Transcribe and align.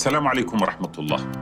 السلام 0.00 0.28
عليكم 0.28 0.62
ورحمة 0.62 0.92
الله. 0.98 1.32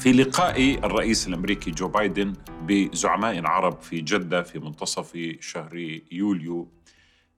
في 0.00 0.12
لقاء 0.12 0.74
الرئيس 0.74 1.28
الأمريكي 1.28 1.70
جو 1.70 1.88
بايدن 1.88 2.32
بزعماء 2.62 3.46
عرب 3.46 3.80
في 3.80 4.00
جدة 4.00 4.42
في 4.42 4.58
منتصف 4.58 5.36
شهر 5.40 5.76
يوليو 6.12 6.68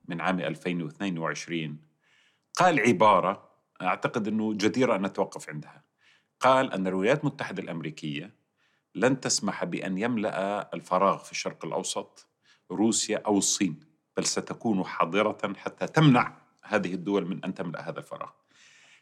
من 0.08 0.20
عام 0.20 0.40
2022 0.40 1.78
قال 2.54 2.80
عبارة 2.80 3.50
أعتقد 3.82 4.28
أنه 4.28 4.52
جديرة 4.52 4.96
أن 4.96 5.02
نتوقف 5.02 5.48
عندها. 5.48 5.84
قال 6.40 6.72
أن 6.72 6.86
الولايات 6.86 7.20
المتحدة 7.20 7.62
الأمريكية 7.62 8.34
لن 8.94 9.20
تسمح 9.20 9.64
بأن 9.64 9.98
يملأ 9.98 10.70
الفراغ 10.74 11.18
في 11.18 11.32
الشرق 11.32 11.64
الأوسط 11.64 12.28
روسيا 12.70 13.22
أو 13.26 13.38
الصين 13.38 13.80
بل 14.16 14.24
ستكون 14.24 14.84
حاضرة 14.84 15.52
حتى 15.56 15.86
تمنع 15.86 16.36
هذه 16.62 16.94
الدول 16.94 17.28
من 17.28 17.44
أن 17.44 17.54
تملأ 17.54 17.88
هذا 17.88 17.98
الفراغ. 17.98 18.39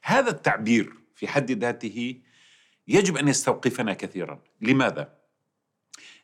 هذا 0.08 0.30
التعبير 0.30 0.92
في 1.14 1.28
حد 1.28 1.50
ذاته 1.50 2.20
يجب 2.88 3.16
أن 3.16 3.28
يستوقفنا 3.28 3.92
كثيرا، 3.92 4.42
لماذا؟ 4.60 5.14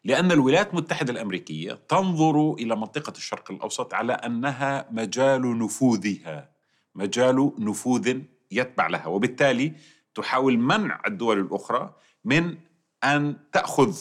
لأن 0.04 0.32
الولايات 0.32 0.70
المتحدة 0.70 1.12
الأمريكية 1.12 1.72
تنظر 1.88 2.54
إلى 2.54 2.76
منطقة 2.76 3.12
الشرق 3.16 3.50
الأوسط 3.50 3.94
على 3.94 4.12
أنها 4.12 4.88
مجال 4.90 5.58
نفوذها، 5.58 6.50
مجال 6.94 7.52
نفوذ 7.58 8.20
يتبع 8.50 8.86
لها، 8.86 9.06
وبالتالي 9.06 9.72
تحاول 10.14 10.58
منع 10.58 11.02
الدول 11.06 11.40
الأخرى 11.40 11.94
من 12.24 12.58
أن 13.04 13.36
تأخذ 13.52 14.00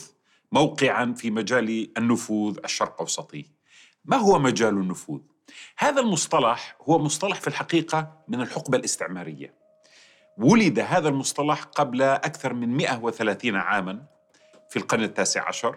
موقعا 0.52 1.14
في 1.18 1.32
مجال 1.32 1.98
النفوذ 1.98 2.58
الشرق 2.66 3.00
أوسطي. 3.00 3.46
ما 4.06 4.18
هو 4.18 4.40
مجال 4.40 4.74
النفوذ؟ 4.74 5.22
هذا 5.78 6.02
المصطلح 6.02 6.78
هو 6.82 7.00
مصطلح 7.00 7.42
في 7.42 7.48
الحقيقة 7.48 8.24
من 8.28 8.42
الحقبة 8.42 8.78
الاستعمارية. 8.78 9.63
ولد 10.38 10.80
هذا 10.80 11.10
المصطلح 11.10 11.64
قبل 11.64 12.02
أكثر 12.02 12.54
من 12.54 12.78
130 12.78 13.56
عاما 13.56 14.04
في 14.70 14.80
القرن 14.80 15.04
التاسع 15.04 15.48
عشر 15.48 15.76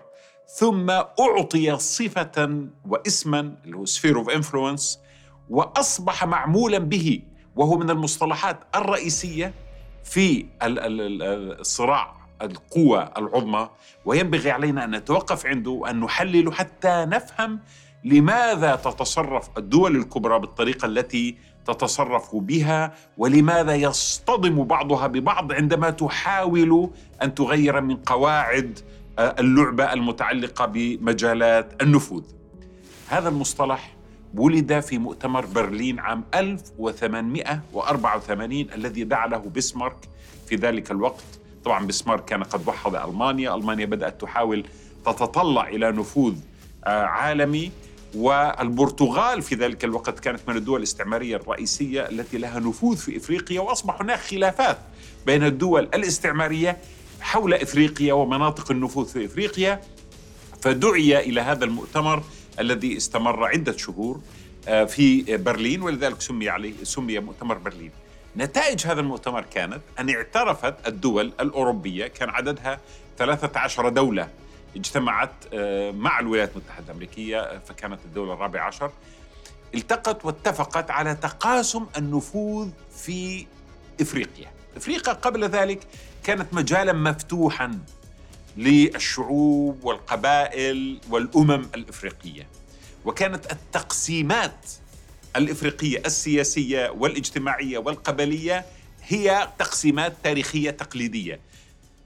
ثم 0.59 0.91
أعطي 0.91 1.79
صفة 1.79 2.67
واسما 2.89 3.41
اللي 3.65 3.77
هو 3.77 3.85
sphere 3.85 4.17
of 4.19 4.31
influence 4.31 5.01
وأصبح 5.51 6.25
معمولا 6.25 6.79
به 6.79 7.23
وهو 7.57 7.79
من 7.79 7.91
المصطلحات 7.91 8.61
الرئيسية 8.75 9.55
في 10.05 10.47
الصراع 10.63 12.17
القوى 12.43 13.11
العظمى. 13.17 13.71
وينبغي 14.05 14.51
علينا 14.51 14.85
أن 14.85 14.91
نتوقف 14.91 15.47
عنده 15.47 15.71
وأن 15.71 16.01
نحلل 16.01 16.55
حتى 16.55 17.07
نفهم 17.09 17.61
لماذا 18.05 18.77
تتصرف 18.77 19.59
الدول 19.59 19.97
الكبرى 19.97 20.39
بالطريقة 20.39 20.87
التي 20.87 21.37
تتصرف 21.67 22.37
بها 22.37 22.95
ولماذا 23.19 23.75
يصطدم 23.75 24.65
بعضها 24.65 25.07
ببعض 25.07 25.53
عندما 25.53 25.91
تحاول 25.91 26.91
أن 27.23 27.35
تغير 27.35 27.81
من 27.81 27.97
قواعد 27.97 28.79
آه، 29.19 29.35
اللعبة 29.39 29.93
المتعلقة 29.93 30.67
بمجالات 30.67 31.83
النفوذ. 31.83 32.23
هذا 33.09 33.29
المصطلح 33.29 33.97
ولد 34.35 34.81
في 34.81 34.99
مؤتمر 34.99 35.47
برلين 35.47 35.99
عام 35.99 36.25
1884 36.35 38.53
الذي 38.75 39.05
دعا 39.05 39.27
له 39.27 39.39
بسمارك 39.57 39.97
في 40.47 40.57
ذلك 40.57 40.91
الوقت. 40.91 41.25
طبعا 41.65 41.87
بسمارك 41.87 42.25
كان 42.25 42.43
قد 42.43 42.69
وحد 42.69 42.95
ألمانيا، 42.95 43.55
ألمانيا 43.55 43.87
بدأت 43.87 44.21
تحاول 44.21 44.65
تتطلع 45.07 45.69
إلى 45.69 45.93
نفوذ 45.93 46.35
آه، 46.85 47.03
عالمي. 47.05 47.71
والبرتغال 48.15 49.43
في 49.43 49.55
ذلك 49.55 49.85
الوقت 49.85 50.21
كانت 50.21 50.41
من 50.49 50.57
الدول 50.57 50.79
الاستعمارية 50.79 51.37
الرئيسية 51.37 52.09
التي 52.09 52.39
لها 52.39 52.61
نفوذ 52.61 52.97
في 52.97 53.17
إفريقيا 53.17 53.61
وأصبح 53.61 54.01
هناك 54.01 54.19
خلافات 54.19 54.79
بين 55.27 55.45
الدول 55.45 55.83
الاستعمارية 55.83 56.77
حول 57.21 57.55
إفريقيا 57.55 58.13
ومناطق 58.13 58.71
النفوذ 58.71 59.07
في 59.07 59.25
إفريقيا. 59.25 59.81
فدعي 60.63 61.19
إلى 61.21 61.41
هذا 61.41 61.65
المؤتمر 61.65 62.23
الذي 62.61 62.97
استمر 62.97 63.45
عدة 63.45 63.77
شهور 63.77 64.21
آه، 64.69 64.85
في 64.85 65.37
برلين 65.37 65.83
ولذلك 65.83 66.21
سمي 66.21 66.49
عليه 66.49 66.73
سمي 66.83 67.19
مؤتمر 67.19 67.59
برلين. 67.59 67.91
نتائج 68.37 68.87
هذا 68.87 69.01
المؤتمر 69.01 69.45
كانت 69.55 69.81
أن 70.01 70.11
اعترفت 70.11 70.75
الدول 70.87 71.33
الأوروبية 71.41 72.07
كان 72.07 72.31
عددها 72.31 72.81
13 73.19 73.89
دولة 73.89 74.29
اجتمعت 74.77 75.31
آه، 75.53 75.91
مع 75.91 76.21
الولايات 76.21 76.51
المتحدة 76.53 76.85
الأمريكية 76.87 77.41
آه، 77.41 77.59
فكانت 77.59 78.01
الدولة 78.05 78.33
الرابعة 78.33 78.67
عشر. 78.67 78.93
التقت 79.75 80.25
واتفقت 80.25 80.91
على 80.91 81.15
تقاسم 81.15 81.87
النفوذ 81.97 82.71
في 82.97 83.47
إفريقيا. 84.01 84.51
إفريقيا 84.77 85.13
قبل 85.13 85.45
ذلك 85.45 85.87
كانت 86.25 86.55
مجالا 86.55 86.93
مفتوحا 86.93 87.79
للشعوب 88.57 89.85
والقبائل 89.85 91.01
والأمم 91.11 91.69
الإفريقية. 91.75 92.47
وكانت 93.05 93.53
التقسيمات 93.53 94.67
الإفريقية 95.37 96.03
السياسية 96.07 96.91
والاجتماعية 96.91 97.79
والقبلية 97.79 98.65
هي 99.03 99.49
تقسيمات 99.59 100.13
تاريخية 100.25 100.71
تقليدية. 100.71 101.41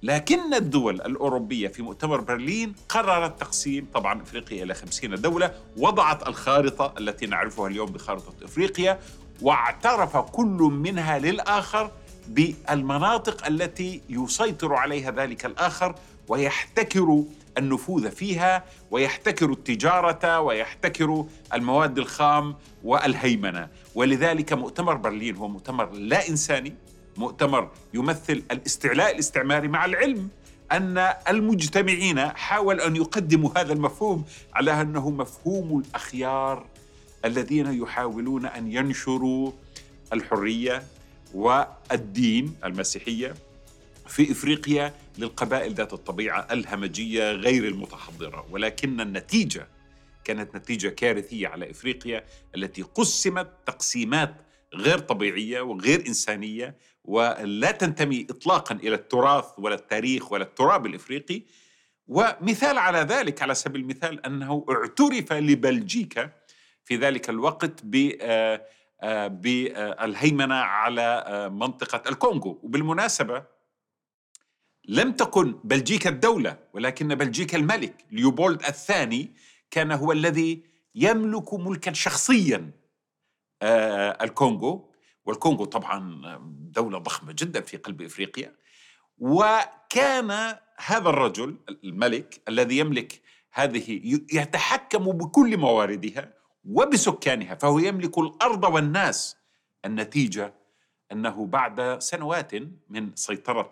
لكن 0.02 0.54
الدول 0.54 0.94
الأوروبية 0.94 1.68
في 1.68 1.82
مؤتمر 1.82 2.20
برلين 2.20 2.74
قررت 2.88 3.40
تقسيم 3.40 3.86
طبعا 3.94 4.22
إفريقيا 4.22 4.62
إلى 4.64 4.74
خمسين 4.74 5.14
دولة 5.14 5.54
وضعت 5.76 6.28
الخارطة 6.28 6.94
التي 6.98 7.26
نعرفها 7.26 7.66
اليوم 7.66 7.90
بخارطة 7.92 8.32
إفريقيا 8.44 8.98
واعترف 9.42 10.16
كل 10.16 10.70
منها 10.72 11.18
للآخر 11.18 11.90
بالمناطق 12.28 13.46
التي 13.46 14.00
يسيطر 14.08 14.74
عليها 14.74 15.10
ذلك 15.10 15.46
الآخر 15.46 15.94
ويحتكر 16.28 17.24
النفوذ 17.58 18.10
فيها 18.10 18.64
ويحتكر 18.90 19.50
التجارة 19.50 20.40
ويحتكر 20.40 21.24
المواد 21.54 21.98
الخام 21.98 22.54
والهيمنة. 22.84 23.68
ولذلك 23.94 24.52
مؤتمر 24.52 24.94
برلين 24.94 25.36
هو 25.36 25.48
مؤتمر 25.48 25.90
لا 25.92 26.28
إنساني 26.28 26.74
مؤتمر 27.20 27.70
يمثل 27.94 28.42
الاستعلاء 28.50 29.14
الاستعماري 29.14 29.68
مع 29.68 29.84
العلم 29.84 30.28
أن 30.72 30.98
المجتمعين 31.28 32.28
حاول 32.28 32.80
أن 32.80 32.96
يقدموا 32.96 33.50
هذا 33.58 33.72
المفهوم 33.72 34.24
على 34.54 34.80
أنه 34.80 35.10
مفهوم 35.10 35.78
الأخيار 35.78 36.66
الذين 37.24 37.82
يحاولون 37.82 38.46
أن 38.46 38.72
ينشروا 38.72 39.52
الحرية 40.12 40.82
والدين 41.34 42.54
المسيحية 42.64 43.34
في 44.06 44.32
إفريقيا 44.32 44.94
للقبائل 45.18 45.74
ذات 45.74 45.92
الطبيعة 45.92 46.46
الهمجية 46.50 47.32
غير 47.32 47.64
المتحضرة. 47.64 48.46
ولكن 48.50 49.00
النتيجة 49.00 49.66
كانت 50.24 50.56
نتيجة 50.56 50.88
كارثية 50.88 51.48
على 51.48 51.70
إفريقيا 51.70 52.24
التي 52.54 52.82
قسمت 52.82 53.48
تقسيمات 53.66 54.34
غير 54.74 54.98
طبيعية 54.98 55.60
وغير 55.60 56.06
إنسانية 56.06 56.76
ولا 57.04 57.70
تنتمي 57.70 58.26
اطلاقا 58.30 58.74
إلى 58.74 58.94
التراث 58.94 59.44
ولا 59.58 59.74
التاريخ 59.74 60.32
ولا 60.32 60.44
التراب 60.44 60.86
الإفريقي. 60.86 61.42
ومثال 62.08 62.78
على 62.78 62.98
ذلك 62.98 63.42
على 63.42 63.54
سبيل 63.54 63.80
المثال 63.80 64.26
أنه 64.26 64.66
اعترف 64.70 65.32
لبلجيكا 65.32 66.30
في 66.84 66.96
ذلك 66.96 67.30
الوقت 67.30 67.80
ب 67.82 68.12
آه، 68.20 68.66
آه، 69.02 69.26
بالهيمنه 69.26 70.54
على 70.54 71.24
آه، 71.26 71.48
منطقة 71.48 72.10
الكونغو. 72.10 72.60
وبالمناسبة 72.62 73.44
لم 74.88 75.12
تكن 75.12 75.54
بلجيكا 75.64 76.10
الدولة 76.10 76.58
ولكن 76.72 77.14
بلجيكا 77.14 77.56
الملك 77.58 78.04
ليوبولد 78.10 78.62
الثاني 78.62 79.32
كان 79.70 79.92
هو 79.92 80.12
الذي 80.12 80.62
يملك 80.94 81.54
ملكا 81.54 81.92
شخصيا. 81.92 82.70
الكونغو 83.62 84.90
والكونغو 85.24 85.64
طبعا 85.64 86.20
دولة 86.72 86.98
ضخمة 86.98 87.32
جدا 87.32 87.60
في 87.60 87.76
قلب 87.76 88.02
إفريقيا. 88.02 88.54
وكان 89.18 90.30
هذا 90.76 91.08
الرجل 91.08 91.56
الملك 91.84 92.40
الذي 92.48 92.78
يملك 92.78 93.22
هذه 93.52 94.00
يتحكم 94.32 95.04
بكل 95.04 95.56
مواردها 95.56 96.34
وبسكانها 96.64 97.54
فهو 97.54 97.78
يملك 97.78 98.18
الأرض 98.18 98.64
والناس. 98.64 99.36
النتيجة 99.84 100.54
أنه 101.12 101.46
بعد 101.46 101.98
سنوات 101.98 102.52
من 102.88 103.16
سيطرة 103.16 103.70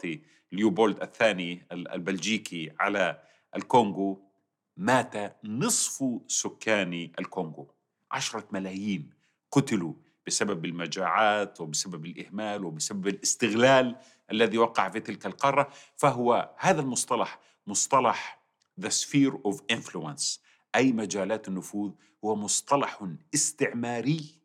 ليوبولد 0.52 1.02
الثاني 1.02 1.67
البلجيكي 1.73 2.73
على 2.81 3.23
الكونغو 3.56 4.23
مات 4.76 5.37
نصف 5.44 6.05
سكان 6.26 7.11
الكونغو 7.19 7.70
عشرة 8.12 8.44
ملايين. 8.50 9.17
قتلوا 9.50 9.92
بسبب 10.26 10.64
المجاعات 10.64 11.60
وبسبب 11.60 12.06
الإهمال 12.06 12.64
وبسبب 12.64 13.08
الاستغلال 13.08 13.96
الذي 14.32 14.58
وقع 14.58 14.88
في 14.88 15.00
تلك 15.00 15.26
القارة. 15.26 15.68
فهو 15.96 16.50
هذا 16.58 16.80
المصطلح 16.80 17.40
مصطلح 17.66 18.38
the 18.80 18.88
sphere 18.88 19.34
of 19.48 19.56
influence 19.72 20.38
أي 20.74 20.92
مجالات 20.92 21.48
النفوذ 21.48 21.90
هو 22.24 22.36
مصطلح 22.36 23.08
استعماري 23.34 24.38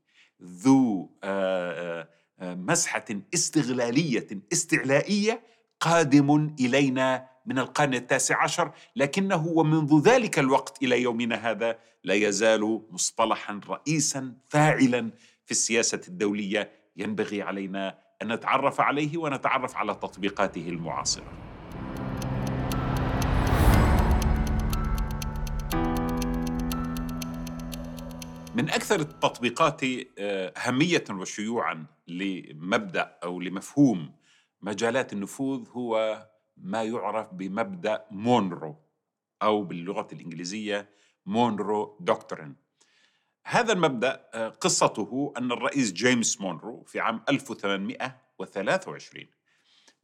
ذو 0.44 1.09
آه، 1.23 2.07
آه، 2.39 2.56
مسحة 2.56 3.06
استغلالية 3.33 4.27
استعلائية 4.53 5.44
قادم 5.79 6.56
إلينا 6.59 7.29
من 7.45 7.60
القرن 7.60 7.94
التاسع 7.94 8.44
عشر 8.44 8.72
لكنه 8.95 9.48
ومنذ 9.48 10.01
ذلك 10.04 10.40
الوقت 10.40 10.84
إلى 10.84 11.01
يومنا 11.01 11.51
هذا 11.51 11.78
لا 12.04 12.13
يزال 12.13 12.81
مصطلحا 12.92 13.60
رئيسا 13.69 14.34
فاعلا 14.50 15.12
في 15.45 15.51
السياسة 15.51 16.01
الدولية. 16.07 16.72
ينبغي 16.98 17.42
علينا 17.42 17.98
أن 18.22 18.34
نتعرف 18.34 18.81
عليه 18.81 19.18
ونتعرف 19.18 19.75
على 19.75 19.95
تطبيقاته 19.95 20.69
المعاصرة. 20.69 21.54
من 28.56 28.69
أكثر 28.69 29.00
التطبيقات 29.00 29.81
آه، 30.18 30.54
أهمية 30.57 31.04
وشيوعا 31.10 31.86
لمبدأ 32.07 33.18
أو 33.24 33.40
لمفهوم 33.40 34.12
مجالات 34.62 35.13
النفوذ 35.13 35.69
هو 35.69 36.24
ما 36.57 36.83
يعرف 36.83 37.33
بمبدأ 37.33 38.05
مونرو 38.11 38.75
أو 39.41 39.63
باللغة 39.63 40.07
الإنجليزية 40.13 40.89
Monroe 41.25 41.97
Doctrine 42.00 42.56
هذا 43.45 43.73
المبدأ 43.73 44.29
آه، 44.33 44.50
قصته 44.50 45.33
أن 45.38 45.51
الرئيس 45.51 45.94
جيمس 45.94 46.41
مونرو 46.41 46.83
في 46.83 47.00
عام 47.00 47.23
1823 47.29 49.25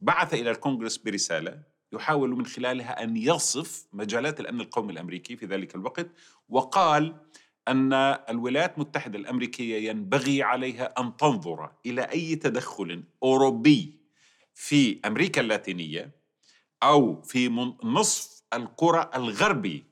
بعث 0.00 0.34
إلى 0.34 0.50
الكونغرس 0.50 0.96
برسالة 0.96 1.62
يحاول 1.92 2.30
من 2.30 2.46
خلالها 2.46 3.02
أن 3.02 3.16
يصف 3.16 3.86
مجالات 3.92 4.40
الأمن 4.40 4.60
القومي 4.60 4.92
الأمريكي 4.92 5.36
في 5.36 5.46
ذلك 5.46 5.74
الوقت 5.74 6.06
وقال 6.48 7.16
أن 7.68 7.92
الولايات 8.28 8.74
المتحدة 8.74 9.18
الأمريكية 9.18 9.90
ينبغي 9.90 10.42
عليها 10.42 10.94
أن 10.98 11.16
تنظر 11.16 11.72
إلى 11.86 12.02
أي 12.02 12.36
تدخل 12.36 13.04
أوروبي 13.22 14.00
في 14.54 15.00
أمريكا 15.04 15.40
اللاتينية 15.40 16.19
أو 16.82 17.22
في 17.22 17.48
نصف 17.84 18.42
القرى 18.52 19.10
الغربي 19.14 19.90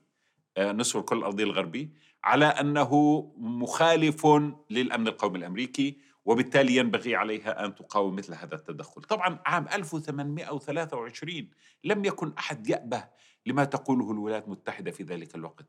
آه، 0.57 0.71
نصف 0.71 0.97
الكرة 0.97 1.17
الأرضية 1.17 1.43
الغربي 1.43 1.89
على 2.23 2.45
أنه 2.45 3.21
مخالف 3.37 4.27
للأمن 4.69 5.07
القومي 5.07 5.37
الأمريكي 5.37 5.97
وبالتالي 6.25 6.75
ينبغي 6.75 7.15
عليها 7.15 7.65
أن 7.65 7.75
تقاوم 7.75 8.15
مثل 8.15 8.33
هذا 8.33 8.55
التدخل. 8.55 9.01
طبعا 9.01 9.39
عام 9.45 9.67
1823 9.73 11.49
لم 11.83 12.05
يكن 12.05 12.33
أحد 12.39 12.69
يأبه 12.69 13.03
لما 13.45 13.63
تقوله 13.63 14.11
الولايات 14.11 14.45
المتحدة 14.45 14.91
في 14.91 15.03
ذلك 15.03 15.35
الوقت. 15.35 15.65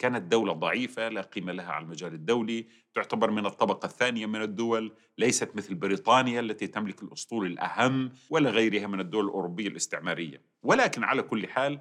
كانت 0.00 0.22
دولة 0.22 0.52
ضعيفة 0.52 1.08
لا 1.08 1.20
قيمة 1.20 1.52
لها 1.52 1.72
على 1.72 1.84
المجال 1.84 2.14
الدولي 2.14 2.66
تعتبر 2.94 3.30
من 3.30 3.46
الطبقة 3.46 3.86
الثانية 3.86 4.26
من 4.26 4.42
الدول 4.42 4.92
ليست 5.18 5.56
مثل 5.56 5.74
بريطانيا 5.74 6.40
التي 6.40 6.66
تملك 6.66 7.02
الأسطول 7.02 7.46
الأهم 7.46 8.12
ولا 8.30 8.50
غيرها 8.50 8.86
من 8.86 9.00
الدول 9.00 9.24
الأوروبية 9.24 9.68
الاستعمارية. 9.68 10.42
ولكن 10.62 11.04
على 11.04 11.22
كل 11.22 11.48
حال 11.48 11.80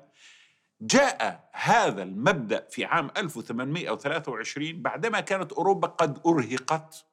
جاء 0.81 1.49
هذا 1.53 2.03
المبدأ 2.03 2.67
في 2.69 2.85
عام 2.85 3.11
1823 3.17 4.81
بعدما 4.81 5.19
كانت 5.19 5.51
أوروبا 5.51 5.87
قد 5.87 6.19
أرهقت 6.25 7.05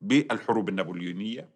بالحروب 0.00 0.68
النابليونية 0.68 1.48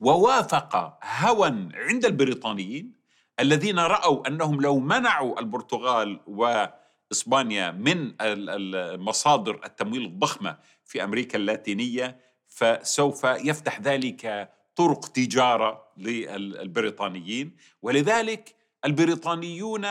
ووافق 0.00 0.98
هوى 1.04 1.68
عند 1.74 2.04
البريطانيين 2.04 2.92
الذين 3.40 3.78
رأوا 3.78 4.28
أنهم 4.28 4.60
لو 4.60 4.78
منعوا 4.78 5.40
البرتغال 5.40 6.20
و 6.26 6.66
إسبانيا 7.12 7.70
من 7.70 8.14
المصادر 8.20 9.60
التمويل 9.64 10.04
الضخمة 10.04 10.58
في 10.84 11.04
أمريكا 11.04 11.38
اللاتينية 11.38 12.20
فسوف 12.46 13.24
يفتح 13.24 13.80
ذلك 13.80 14.52
طرق 14.76 15.06
تجارة 15.08 15.84
للبريطانيين. 15.96 17.56
ولذلك 17.82 18.54
البريطانيون 18.84 19.86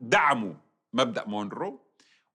دعموا 0.00 0.54
مبدأ 0.92 1.24
مونرو 1.26 1.86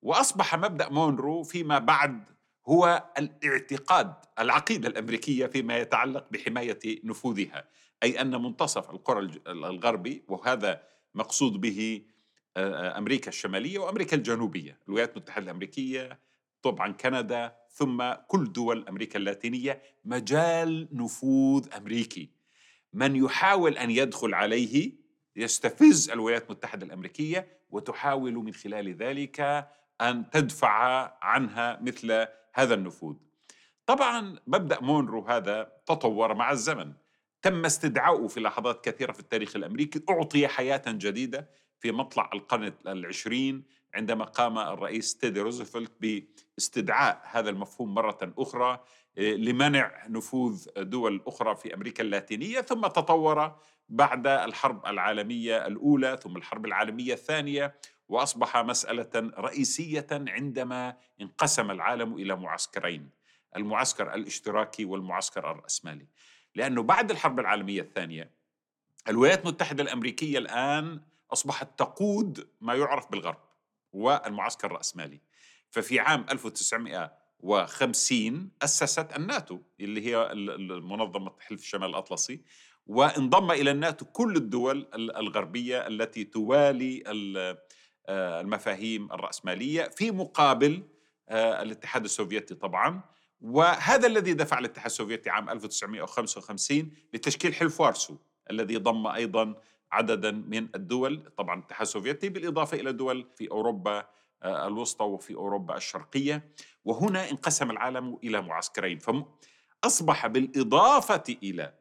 وأصبح 0.01 0.55
مبدأ 0.55 0.89
مونرو 0.89 1.43
فيما 1.43 1.79
بعد 1.79 2.23
هو 2.67 3.03
الاعتقاد 3.17 4.13
العقيدة 4.39 4.89
الأمريكية 4.89 5.45
فيما 5.45 5.77
يتعلق 5.77 6.27
بحماية 6.31 6.79
نفوذها 7.03 7.67
أي 8.03 8.21
أن 8.21 8.41
منتصف 8.41 8.89
القرى 8.89 9.31
الغربي 9.47 10.23
وهذا 10.27 10.83
مقصود 11.15 11.61
به 11.61 12.01
أمريكا 12.57 13.29
الشمالية 13.29 13.79
وأمريكا 13.79 14.17
الجنوبية، 14.17 14.77
الولايات 14.87 15.11
المتحدة 15.11 15.43
الأمريكية 15.43 16.19
طبعا 16.61 16.91
كندا 16.91 17.55
ثم 17.69 18.13
كل 18.27 18.51
دول 18.51 18.87
أمريكا 18.89 19.19
اللاتينية 19.19 19.81
مجال 20.05 20.87
نفوذ 20.91 21.67
أمريكي. 21.77 22.29
من 22.93 23.15
يحاول 23.15 23.77
أن 23.77 23.91
يدخل 23.91 24.33
عليه 24.33 24.91
يستفز 25.35 26.09
الولايات 26.09 26.45
المتحدة 26.45 26.85
الأمريكية 26.85 27.47
وتحاول 27.69 28.33
من 28.33 28.53
خلال 28.53 28.95
ذلك 28.95 29.67
أن 30.01 30.29
تدفع 30.29 30.73
عنها 31.21 31.79
مثل 31.81 32.27
هذا 32.53 32.73
النفوذ. 32.73 33.15
طبعا 33.85 34.39
مبدأ 34.47 34.81
مونرو 34.81 35.27
هذا 35.27 35.71
تطور 35.85 36.33
مع 36.33 36.51
الزمن 36.51 36.93
تم 37.41 37.65
استدعاؤه 37.65 38.27
في 38.27 38.39
لحظات 38.39 38.85
كثيرة 38.85 39.11
في 39.11 39.19
التاريخ 39.19 39.55
الأمريكي 39.55 40.01
أعطي 40.09 40.47
حياة 40.47 40.81
جديدة 40.87 41.49
في 41.81 41.91
مطلع 41.91 42.29
القرن 42.33 42.73
العشرين 42.87 43.63
عندما 43.95 44.25
قام 44.25 44.57
الرئيس 44.57 45.17
تيدي 45.17 45.41
روزفلت 45.41 45.91
باستدعاء 46.01 47.21
هذا 47.31 47.49
المفهوم 47.49 47.93
مرة 47.93 48.33
أخرى 48.37 48.83
آه، 49.17 49.21
لمنع 49.21 50.07
نفوذ 50.07 50.67
دول 50.77 51.21
أخرى 51.27 51.55
في 51.55 51.73
أمريكا 51.73 52.03
اللاتينية 52.03 52.61
ثم 52.61 52.81
تطور 52.81 53.55
بعد 53.89 54.27
الحرب 54.27 54.85
العالمية 54.85 55.67
الأولى 55.67 56.19
ثم 56.23 56.37
الحرب 56.37 56.65
العالمية 56.65 57.13
الثانية 57.13 57.75
وأصبح 58.09 58.57
مسألة 58.57 59.09
رئيسية 59.15 60.07
عندما 60.11 60.97
انقسم 61.21 61.71
العالم 61.71 62.13
إلى 62.13 62.35
معسكرين 62.35 63.09
المعسكر 63.55 64.13
الاشتراكي 64.13 64.85
والمعسكر 64.85 65.51
الرأسمالي. 65.51 66.05
لأنه 66.55 66.83
بعد 66.83 67.11
الحرب 67.11 67.39
العالمية 67.39 67.81
الثانية 67.81 68.29
الولايات 69.07 69.41
المتحدة 69.41 69.83
الأمريكية 69.83 70.37
الآن 70.37 71.01
أصبحت 71.33 71.79
تقود 71.79 72.47
ما 72.61 72.75
يعرف 72.75 73.11
بالغرب 73.11 73.41
والمعسكر 73.93 74.67
الرأسمالي. 74.67 75.19
ففي 75.69 75.99
عام 75.99 76.25
1950 76.31 78.51
أسست 78.61 79.17
الناتو 79.17 79.59
اللي 79.79 80.05
هي 80.05 80.31
المنظمة 80.31 81.31
حلف 81.39 81.61
الشمال 81.61 81.89
الأطلسي 81.89 82.41
وانضم 82.87 83.51
إلى 83.51 83.71
الناتو 83.71 84.05
كل 84.05 84.35
الدول 84.35 84.87
الغربية 84.95 85.87
التي 85.87 86.23
توالي 86.23 87.03
آه، 88.07 88.41
المفاهيم 88.41 89.11
الرأسمالية 89.11 89.83
في 89.83 90.11
مقابل 90.11 90.83
آه، 91.29 91.61
الاتحاد 91.61 92.03
السوفيتي 92.03 92.55
طبعا. 92.55 93.01
وهذا 93.41 94.07
الذي 94.07 94.33
دفع 94.33 94.59
الاتحاد 94.59 94.85
السوفيتي 94.85 95.29
عام 95.29 95.49
1955 95.49 96.91
لتشكيل 97.13 97.53
حلف 97.53 97.81
وارسو 97.81 98.17
الذي 98.51 98.77
ضم 98.77 99.07
أيضا 99.07 99.55
عددا 99.91 100.31
من 100.31 100.67
الدول 100.75 101.31
طبعا 101.37 101.59
الاتحاد 101.59 101.81
السوفيتي 101.81 102.29
بالإضافة 102.29 102.79
إلى 102.79 102.93
دول 102.93 103.27
في 103.35 103.51
أوروبا 103.51 104.07
آه، 104.43 104.67
الوسطى 104.67 105.05
وفي 105.05 105.35
أوروبا 105.35 105.77
الشرقية. 105.77 106.51
وهنا 106.85 107.29
انقسم 107.31 107.71
العالم 107.71 108.17
إلى 108.23 108.41
معسكرين. 108.41 108.99
فأصبح 108.99 110.27
بالإضافة 110.27 111.23
إلى 111.43 111.73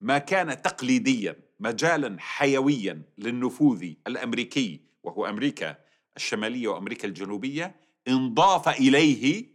ما 0.00 0.18
كان 0.18 0.62
تقليديا 0.62 1.36
مجالا 1.60 2.16
حيويا 2.20 3.02
للنفوذ 3.18 3.92
الأمريكي 4.06 4.80
وهو 5.02 5.26
أمريكا 5.26 5.76
الشمالية 6.16 6.68
وأمريكا 6.68 7.08
الجنوبية 7.08 7.74
انضاف 8.08 8.68
إليه 8.68 9.46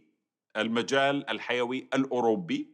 المجال 0.56 1.30
الحيوي 1.30 1.88
الأوروبي 1.94 2.68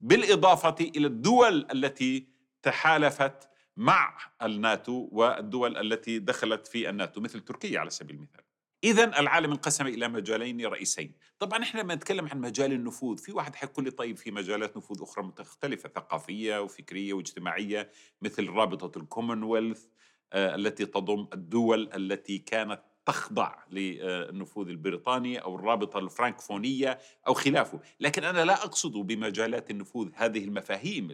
بالإضافة 0.00 0.76
إلى 0.80 1.06
الدول 1.06 1.66
التي 1.72 2.26
تحالفت 2.62 3.48
مع 3.76 4.18
الناتو 4.42 5.08
والدول 5.12 5.76
التي 5.76 6.18
دخلت 6.18 6.66
في 6.66 6.88
الناتو 6.88 7.20
مثل 7.20 7.40
تركيا 7.40 7.80
على 7.80 7.90
سبيل 7.90 8.16
المثال. 8.16 8.40
إذا 8.84 9.20
العالم 9.20 9.50
انقسم 9.50 9.86
إلى 9.86 10.08
مجالين 10.08 10.66
رئيسين. 10.66 11.12
طبعا 11.38 11.62
إحنا 11.62 11.80
لما 11.80 11.94
نتكلم 11.94 12.28
عن 12.28 12.40
مجال 12.40 12.72
النفوذ. 12.72 13.16
في 13.16 13.32
واحد 13.32 13.54
حيقول 13.54 13.84
لي 13.84 13.90
طيب 13.90 14.16
في 14.16 14.30
مجالات 14.30 14.76
نفوذ 14.76 15.02
أخرى 15.02 15.24
مختلفة 15.24 15.88
ثقافية 15.88 16.62
وفكرية 16.62 17.12
واجتماعية 17.12 17.90
مثل 18.22 18.48
رابطة 18.48 18.98
الكومنولث 18.98 19.84
آه 20.32 20.54
التي 20.54 20.86
تضم 20.86 21.28
الدول 21.32 21.90
التي 21.94 22.38
كانت 22.38 22.80
تخضع 23.06 23.54
للنفوذ 23.70 24.68
البريطاني 24.68 25.38
أو 25.38 25.56
الرابطة 25.56 25.98
الفرانكفونية 25.98 26.98
أو 27.26 27.34
خلافه، 27.34 27.80
لكن 28.00 28.24
أنا 28.24 28.44
لا 28.44 28.64
أقصد 28.64 28.92
بمجالات 28.92 29.70
النفوذ 29.70 30.10
هذه 30.14 30.44
المفاهيم 30.44 31.10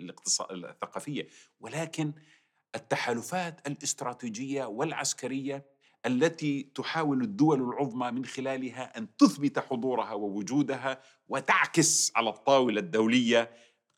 الثقافية، 0.51 1.29
ولكن 1.61 2.13
التحالفات 2.75 3.67
الاستراتيجية 3.67 4.65
والعسكرية 4.65 5.67
التي 6.07 6.63
تحاول 6.75 7.23
الدول 7.23 7.63
العظمى 7.63 8.11
من 8.11 8.25
خلالها 8.25 8.99
أن 8.99 9.17
تثبت 9.17 9.59
حضورها 9.59 10.13
ووجودها 10.13 11.01
وتعكس 11.29 12.13
على 12.17 12.31
الطاولة 12.31 12.81
الدولية 12.81 13.51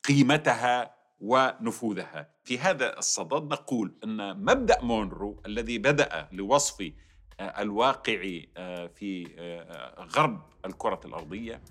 قيمتها 0.04 0.94
ونفوذها. 1.20 2.30
في 2.44 2.58
هذا 2.58 2.98
الصدد 2.98 3.52
نقول 3.52 3.94
أن 4.04 4.36
مبدأ 4.36 4.82
مونرو 4.82 5.42
الذي 5.46 5.78
بدأ 5.78 6.28
لوصف 6.32 6.92
آه، 7.40 7.62
الواقع 7.62 8.40
آه، 8.56 8.86
في 8.86 9.26
آه، 9.38 10.04
غرب 10.04 10.42
الكرة 10.64 11.00
الأرضية 11.04 11.62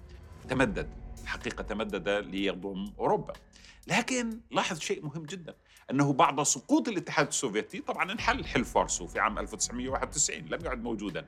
تمدد 0.49 0.89
الحقيقة 1.23 1.63
تمدد 1.63 2.09
ليضم 2.09 2.93
أوروبا. 2.99 3.33
لكن 3.87 4.39
لاحظ 4.51 4.79
شيء 4.79 5.05
مهم 5.05 5.23
جدا. 5.25 5.55
أنه 5.91 6.13
بعد 6.13 6.43
سقوط 6.43 6.87
الاتحاد 6.87 7.27
السوفيتي 7.27 7.79
طبعا 7.79 8.11
انحل 8.11 8.45
حلف 8.45 8.75
وارسو 8.75 9.07
في 9.07 9.19
عام 9.19 9.39
1991 9.39 10.37
لم 10.37 10.65
يعد 10.65 10.83
موجودا 10.83 11.25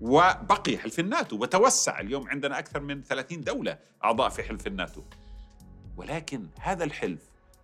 وبقي 0.00 0.78
حلف 0.78 1.00
الناتو 1.00 1.36
وتوسع 1.36 2.00
اليوم 2.00 2.28
عندنا 2.28 2.58
أكثر 2.58 2.80
من 2.80 3.02
30 3.02 3.40
دولة 3.40 3.78
أعضاء 4.04 4.28
في 4.28 4.42
حلف 4.42 4.66
الناتو. 4.66 5.02
ولكن 5.96 6.46
هذا 6.60 6.84
الحلف 6.84 7.20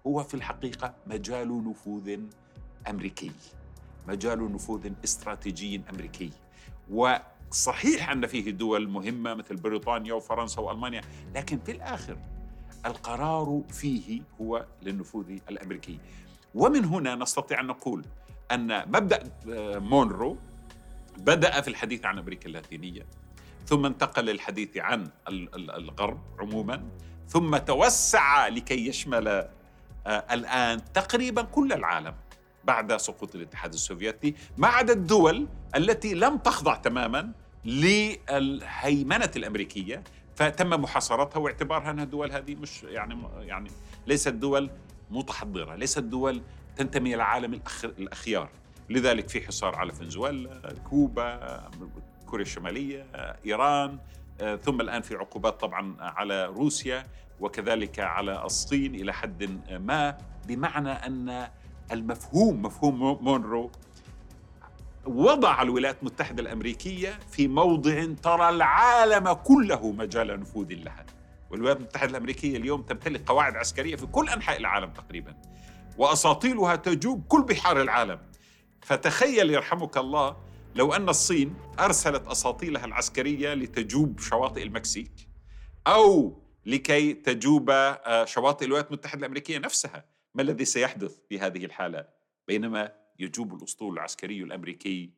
هو 0.07 0.23
في 0.25 0.35
الحقيقة 0.35 0.95
مجال 1.07 1.71
نفوذ 1.71 2.19
أمريكي 2.89 3.33
مجال 4.09 4.53
نفوذ 4.53 4.91
استراتيجي 5.05 5.81
أمريكي. 5.91 6.31
وصحيح 6.91 8.11
أن 8.11 8.27
فيه 8.27 8.51
دول 8.51 8.89
مهمة 8.89 9.35
مثل 9.35 9.57
بريطانيا 9.57 10.15
وفرنسا 10.15 10.61
وألمانيا 10.61 11.01
لكن 11.35 11.59
في 11.59 11.73
الآخر 11.73 12.17
القرار 12.87 13.63
فيه 13.71 14.23
هو 14.41 14.67
للنفوذ 14.83 15.39
الأمريكي. 15.51 15.99
ومن 16.59 16.85
هنا 16.85 17.15
نستطيع 17.15 17.61
أن 17.61 17.67
نقول 17.67 18.05
أن 18.53 18.89
مبدأ 18.89 19.23
آه، 19.53 19.79
مونرو 19.79 20.39
بدأ 21.19 21.61
في 21.61 21.69
الحديث 21.69 22.05
عن 22.05 22.19
أمريكا 22.19 22.47
اللاتينية 22.47 23.07
ثم 23.67 23.87
انتقل 23.87 24.25
للحديث 24.25 24.77
عن 24.77 25.11
الغرب 25.55 26.21
عموما 26.39 26.83
ثم 27.29 27.57
توسع 27.57 28.49
لكي 28.49 28.89
يشمل 28.89 29.29
آه، 29.29 29.49
الآن 30.07 30.93
تقريبا 30.93 31.43
كل 31.43 31.73
العالم 31.73 32.15
بعد 32.65 32.97
سقوط 32.97 33.35
الاتحاد 33.35 33.73
السوفيتي 33.73 34.35
ما 34.57 34.69
عدا 34.69 34.93
الدول 34.93 35.49
التي 35.77 36.15
لم 36.15 36.37
تخضع 36.37 36.77
تماما 36.77 37.33
للهيمنة 37.65 39.31
الأمريكية 39.37 40.05
فتم 40.37 40.71
محاصرتها 40.71 41.41
واعتبارها 41.41 41.91
أنها 41.91 42.05
الدول 42.05 42.33
هذه 42.33 42.55
مش 42.55 42.83
يعني 42.83 43.23
يعني 43.39 43.71
ليست 44.07 44.29
دول 44.29 44.71
متحضرة. 45.11 45.75
ليست 45.75 45.99
دول 45.99 46.43
تنتمي 46.77 47.09
إلى 47.09 47.17
العالم 47.17 47.61
الأخيار. 47.85 48.49
لذلك 48.91 49.29
في 49.29 49.47
حصار 49.47 49.75
على 49.75 49.93
فنزويلا 49.93 50.75
كوبا 50.91 51.61
كوريا 52.27 52.45
الشمالية 52.45 53.07
إيران 53.47 53.99
ثم 54.63 54.81
الآن 54.81 55.03
في 55.03 55.15
عقوبات 55.15 55.61
طبعا 55.61 55.97
على 56.01 56.47
روسيا 56.47 57.07
وكذلك 57.41 57.99
على 57.99 58.45
الصين 58.45 58.95
إلى 58.95 59.13
حد 59.13 59.61
ما 59.71 60.19
بمعنى 60.47 60.91
أن 60.93 61.49
المفهوم 61.93 62.63
مفهوم 62.63 63.19
مونرو 63.25 63.71
وضع 65.07 65.63
الولايات 65.63 65.97
المتحدة 66.01 66.43
الأمريكية 66.43 67.19
في 67.31 67.49
موضع 67.49 68.05
ترى 68.23 68.49
العالم 68.49 69.33
كله 69.33 69.93
مجال 69.93 70.41
نفوذ 70.41 70.73
لها. 70.73 71.05
والولايات 71.51 71.77
المتحدة 71.77 72.11
الأمريكية 72.11 72.57
اليوم 72.57 72.83
تمتلك 72.83 73.29
قواعد 73.29 73.57
عسكرية 73.57 73.97
في 73.97 74.07
كل 74.07 74.29
أنحاء 74.29 74.57
العالم 74.57 74.91
تقريبا 74.91 75.37
وأساطيلها 75.99 76.77
تجوب 76.77 77.25
كل 77.29 77.43
بحار 77.43 77.83
العالم. 77.83 78.21
فتخيل 78.83 79.51
يرحمك 79.51 79.97
الله 79.97 80.37
لو 80.75 80.93
أن 80.93 81.09
الصين 81.09 81.55
أرسلت 81.81 82.27
أساطيلها 82.27 82.85
العسكرية 82.85 83.55
لتجوب 83.55 84.21
شواطئ 84.21 84.63
المكسيك 84.63 85.13
أو 85.87 86.39
لكي 86.67 87.13
تجوب 87.13 87.71
آه، 87.71 88.25
شواطئ 88.25 88.65
الولايات 88.65 88.89
المتحدة 88.89 89.21
الأمريكية 89.21 89.59
نفسها. 89.59 90.05
ما 90.35 90.43
الذي 90.43 90.65
سيحدث 90.65 91.19
في 91.29 91.39
هذه 91.39 91.65
الحالة؟ 91.65 92.07
بينما 92.49 92.93
يجوب 93.19 93.55
الأسطول 93.55 93.95
العسكري 93.95 94.43
الأمريكي 94.43 95.11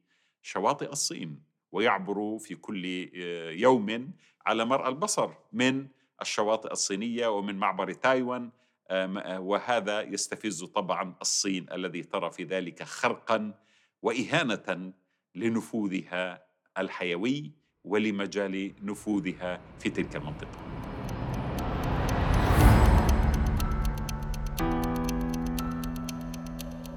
شواطئ 0.43 0.93
الصين 0.93 1.43
ويعبر 1.73 2.39
في 2.39 2.55
كل 2.55 3.11
آه، 3.17 3.51
يوم 3.51 4.13
على 4.47 4.65
مرأى 4.65 4.89
البصر 4.89 5.31
من 5.53 5.87
الشواطئ 6.23 6.73
الصينية 6.73 7.27
ومن 7.27 7.55
معبر 7.55 7.93
تايوان 7.93 8.51
آه، 8.91 9.41
وهذا 9.41 10.01
يستفز 10.01 10.65
طبعا 10.65 11.15
الصين 11.21 11.67
الذي 11.73 12.03
ترى 12.03 12.31
في 12.31 12.45
ذلك 12.45 12.83
خرقا 12.83 13.55
وإهانة 14.03 14.93
لنفوذها 15.35 16.45
الحيوي 16.79 17.53
ولمجال 17.85 18.75
نفوذها 18.83 19.61
في 19.79 19.91
تلك 19.91 20.17
المنطقة. 20.17 20.71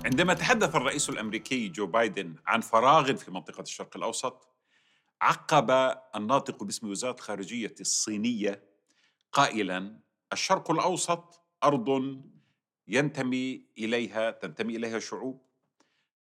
عندما 0.05 0.33
تحدث 0.33 0.75
الرئيس 0.75 1.09
الأمريكي 1.09 1.67
جو 1.67 1.87
بايدن 1.87 2.35
عن 2.45 2.61
فراغ 2.61 3.15
في 3.15 3.31
منطقة 3.31 3.61
الشرق 3.61 3.97
الأوسط 3.97 4.47
عقب 5.21 5.97
الناطق 6.15 6.63
باسم 6.63 6.89
وزارة 6.89 7.15
الخارجيه 7.15 7.75
الصينية 7.81 8.72
قائلا 9.33 9.99
الشرق 10.33 10.71
الأوسط 10.71 11.41
أرض 11.63 12.21
ينتمي 12.87 13.65
إليها 13.77 14.31
تنتمي 14.31 14.75
إليها 14.75 14.99
شعوب 14.99 15.41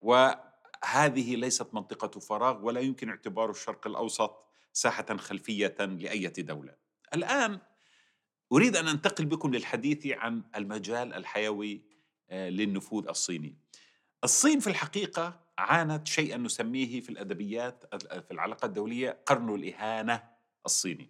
وهذه 0.01 1.35
ليست 1.35 1.73
منطقة 1.73 2.19
فراغ 2.19 2.65
ولا 2.65 2.79
يمكن 2.79 3.09
اعتبار 3.09 3.49
الشرق 3.49 3.87
الأوسط 3.87 4.45
ساحة 4.73 5.17
خلفية 5.17 5.75
لأي 5.79 6.27
دولة. 6.27 6.75
الآن 7.13 7.59
أريد 8.51 8.75
أن 8.75 8.87
أنتقل 8.87 9.25
بكم 9.25 9.53
للحديث 9.55 10.07
عن 10.07 10.43
المجال 10.55 11.13
الحيوي 11.13 11.81
آه، 12.29 12.49
للنفوذ 12.49 13.07
الصيني. 13.07 13.55
الصين 14.23 14.59
في 14.59 14.67
الحقيقة 14.67 15.39
عانت 15.57 16.07
شيئا 16.07 16.37
نسميه 16.37 17.01
في 17.01 17.09
الأدبيات 17.09 17.95
في 18.01 18.31
العلاقات 18.31 18.63
الدولية 18.63 19.17
قرن 19.25 19.55
الإهانة 19.55 20.23
الصيني 20.65 21.09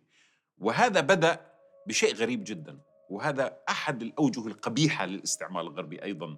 وهذا 0.58 1.02
بدأ 1.02 1.53
بشيء 1.88 2.16
غريب 2.16 2.44
جدا 2.44 2.78
وهذا 3.10 3.58
أحد 3.70 4.02
الأوجه 4.02 4.48
القبيحة 4.48 5.06
للاستعمار 5.06 5.64
الغربي 5.64 6.04
أيضا 6.04 6.38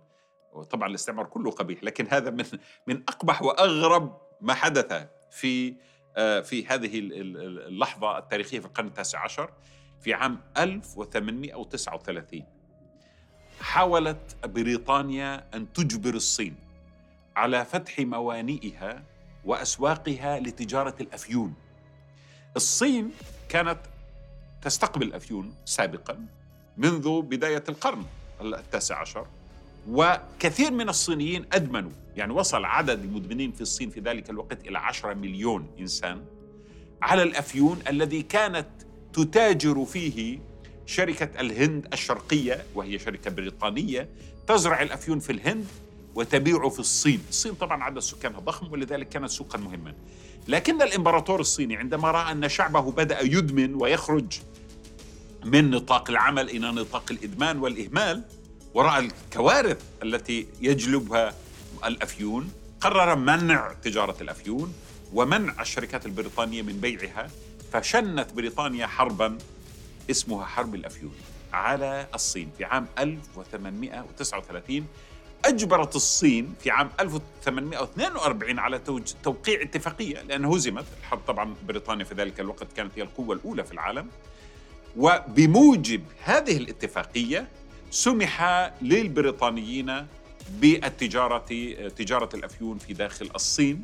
وطبعا 0.54 0.90
الاستعمار 0.90 1.25
كله 1.25 1.52
قبيح 1.52 1.84
لكن 1.84 2.08
هذا 2.10 2.30
من 2.30 2.46
من 2.88 3.04
أقبح 3.08 3.42
وأغرب 3.42 4.22
ما 4.42 4.54
حدث 4.54 5.08
في 5.32 5.75
آه، 6.18 6.42
في 6.42 6.68
هذه 6.68 6.92
اللحظة 6.94 8.18
التاريخية 8.18 8.60
في 8.60 8.66
القرن 8.66 8.88
التاسع 8.88 9.24
عشر 9.24 9.52
في 10.02 10.14
عام 10.14 10.40
1839 10.58 12.44
حاولت 13.62 14.38
بريطانيا 14.46 15.48
أن 15.54 15.74
تجبر 15.74 16.14
الصين 16.14 16.56
على 17.36 17.66
فتح 17.66 18.00
موانئها 18.00 19.04
وأسواقها 19.46 20.40
لتجارة 20.40 20.96
الأفيون. 21.02 21.54
الصين 22.56 23.12
كانت 23.50 23.80
تستقبل 24.66 25.08
الافيون 25.08 25.54
سابقا 25.66 26.26
منذ 26.78 27.22
بداية 27.22 27.64
القرن 27.70 28.06
التاسع 28.42 29.02
عشر 29.02 29.28
وكثير 29.90 30.72
من 30.72 30.90
الصينيين 30.90 31.46
أدمنوا. 31.54 31.92
يعني 32.16 32.34
وصل 32.34 32.66
عدد 32.66 33.04
المدمنين 33.04 33.52
في 33.52 33.62
الصين 33.62 33.90
في 33.90 34.00
ذلك 34.00 34.30
الوقت 34.30 34.68
إلى 34.68 34.78
10 34.78 35.14
مليون 35.14 35.68
إنسان 35.80 36.26
على 37.02 37.24
الأفيون 37.24 37.80
الذي 37.88 38.22
كانت 38.22 38.68
تتاجر 39.14 39.86
فيه 39.86 40.40
شركة 40.86 41.40
الهند 41.40 41.88
الشرقية 41.94 42.66
وهي 42.76 43.00
شركة 43.00 43.32
بريطانية 43.32 44.10
تزرع 44.48 44.82
الأفيون 44.82 45.20
في 45.20 45.32
الهند 45.32 45.66
وتبيعه 46.16 46.70
في 46.70 46.80
الصين. 46.80 47.22
الصين 47.30 47.54
طبعا 47.54 47.84
عدد 47.84 48.00
سكانها 48.00 48.40
ضخم 48.40 48.72
ولذلك 48.72 49.10
كانت 49.10 49.30
سوقا 49.30 49.58
مهما. 49.60 49.94
لكن 50.48 50.82
الإمبراطور 50.82 51.40
الصيني 51.40 51.78
عندما 51.78 52.12
رأى 52.12 52.32
أن 52.32 52.50
شعبه 52.50 52.92
بدأ 52.92 53.22
يدمن 53.22 53.75
ويخرج 53.75 54.40
من 55.46 55.70
نطاق 55.72 56.10
العمل 56.10 56.50
إلى 56.50 56.72
نطاق 56.72 57.12
الإدمان 57.12 57.60
والإهمال 57.60 58.24
ورأى 58.74 59.00
الكوارث 59.00 59.82
التي 60.04 60.48
يجلبها 60.62 61.34
الأفيون 61.86 62.52
قرر 62.82 63.16
منع 63.16 63.74
تجارة 63.84 64.16
الأفيون 64.22 64.74
ومنع 65.14 65.62
الشركات 65.62 66.06
البريطانية 66.06 66.62
من 66.62 66.80
بيعها 66.80 67.28
فشنت 67.74 68.34
بريطانيا 68.34 68.88
حربا 68.88 69.38
اسمها 70.12 70.46
حرب 70.46 70.75
الأفيون 70.75 71.14
على 71.54 72.08
الصين 72.16 72.52
في 72.58 72.66
عام 72.66 72.88
1839 73.00 74.86
أجبرت 75.46 75.96
الصين 75.96 76.54
في 76.60 76.72
عام 76.72 76.90
1842 77.00 78.60
على 78.60 78.80
توقيع 79.24 79.62
اتفاقية 79.62 80.22
لأنها 80.22 80.56
هزمت. 80.56 80.86
الحرب 81.00 81.20
طبعا 81.28 81.56
بريطانيا 81.68 82.06
في 82.06 82.16
ذلك 82.16 82.40
الوقت 82.40 82.74
كانت 82.75 82.92
هي 82.98 83.02
القوة 83.02 83.36
الأولى 83.36 83.64
في 83.64 83.72
العالم. 83.72 84.08
وبموجب 84.98 86.04
هذه 86.24 86.58
الاتفاقية 86.58 87.48
سمح 87.92 88.44
للبريطانيين 88.82 90.08
بالتجارة 90.50 91.46
تجارة 91.90 92.30
الأفيون 92.36 92.78
في 92.78 92.94
داخل 92.94 93.30
الصين 93.36 93.84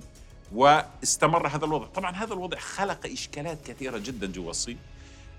واستمر 0.54 1.48
هذا 1.48 1.66
الوضع. 1.66 1.86
طبعا 1.86 2.12
هذا 2.12 2.34
الوضع 2.34 2.58
خلق 2.58 3.06
إشكالات 3.06 3.68
كثيرة 3.68 3.98
جدا 3.98 4.28
جوا 4.28 4.50
الصين 4.50 4.78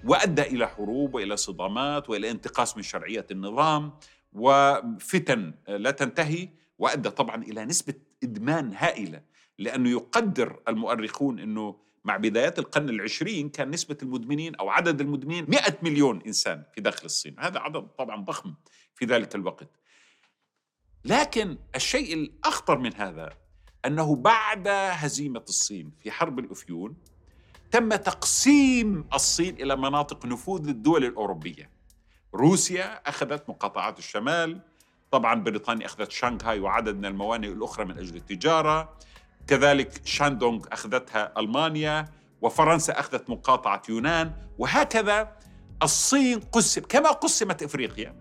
وأدى 0.04 0.42
إلى 0.42 0.68
حروب 0.68 1.14
وإلى 1.14 1.36
صدامات 1.36 2.10
وإلى 2.10 2.30
انتقاص 2.30 2.76
من 2.76 2.82
شرعية 2.82 3.26
النظام 3.30 3.92
وفتن 4.32 5.54
لا 5.68 5.90
تنتهي 5.90 6.48
وأدى 6.78 7.10
طبعا 7.10 7.42
إلى 7.42 7.64
نسبة 7.64 7.94
إدمان 8.22 8.72
هائلة 8.74 9.22
لأنه 9.58 9.90
يقدر 9.90 10.60
المؤرخون 10.68 11.38
إنه 11.38 11.76
مع 12.04 12.16
بدايات 12.16 12.58
القرن 12.58 12.88
العشرين 12.88 13.48
كان 13.48 13.70
نسبة 13.70 13.96
المدمنين 14.02 14.54
أو 14.54 14.70
عدد 14.70 15.00
المدمنين 15.00 15.46
100 15.48 15.78
مليون 15.82 16.22
إنسان 16.26 16.64
في 16.74 16.80
داخل 16.80 17.04
الصين 17.04 17.36
هذا 17.38 17.58
عدد 17.58 17.82
طبعا 17.98 18.24
ضخم 18.24 18.54
في 18.94 19.04
ذلك 19.04 19.34
الوقت. 19.34 19.68
لكن 21.04 21.58
الشيء 21.74 22.14
الأخطر 22.14 22.78
من 22.78 22.94
هذا 22.94 23.30
أنه 23.84 24.16
بعد 24.16 24.68
هزيمة 24.68 25.44
الصين 25.48 25.92
في 26.00 26.10
حرب 26.10 26.38
الأفيون 26.38 26.96
تم 27.70 27.94
تقسيم 27.94 29.04
الصين 29.14 29.54
إلى 29.54 29.76
مناطق 29.76 30.26
نفوذ 30.26 30.66
للدول 30.66 31.04
الأوروبية. 31.04 31.70
روسيا 32.34 33.08
أخذت 33.08 33.48
مقاطعات 33.48 33.98
الشمال. 33.98 34.60
طبعا 35.10 35.34
بريطانيا 35.34 35.86
أخذت 35.86 36.10
شانغهاي 36.10 36.60
وعدد 36.60 36.96
من 36.96 37.04
الموانئ 37.04 37.48
الأخرى 37.48 37.84
من 37.84 37.98
أجل 37.98 38.16
التجارة. 38.16 38.96
كذلك 39.46 40.06
شاندونغ 40.06 40.64
أخذتها 40.72 41.32
ألمانيا 41.38 42.08
وفرنسا 42.42 43.00
أخذت 43.00 43.30
مقاطعة 43.30 43.82
يونان. 43.88 44.32
وهكذا 44.58 45.36
الصين 45.82 46.40
قسم 46.40 46.80
كما 46.80 47.10
قسمت 47.10 47.62
إفريقيا 47.62 48.14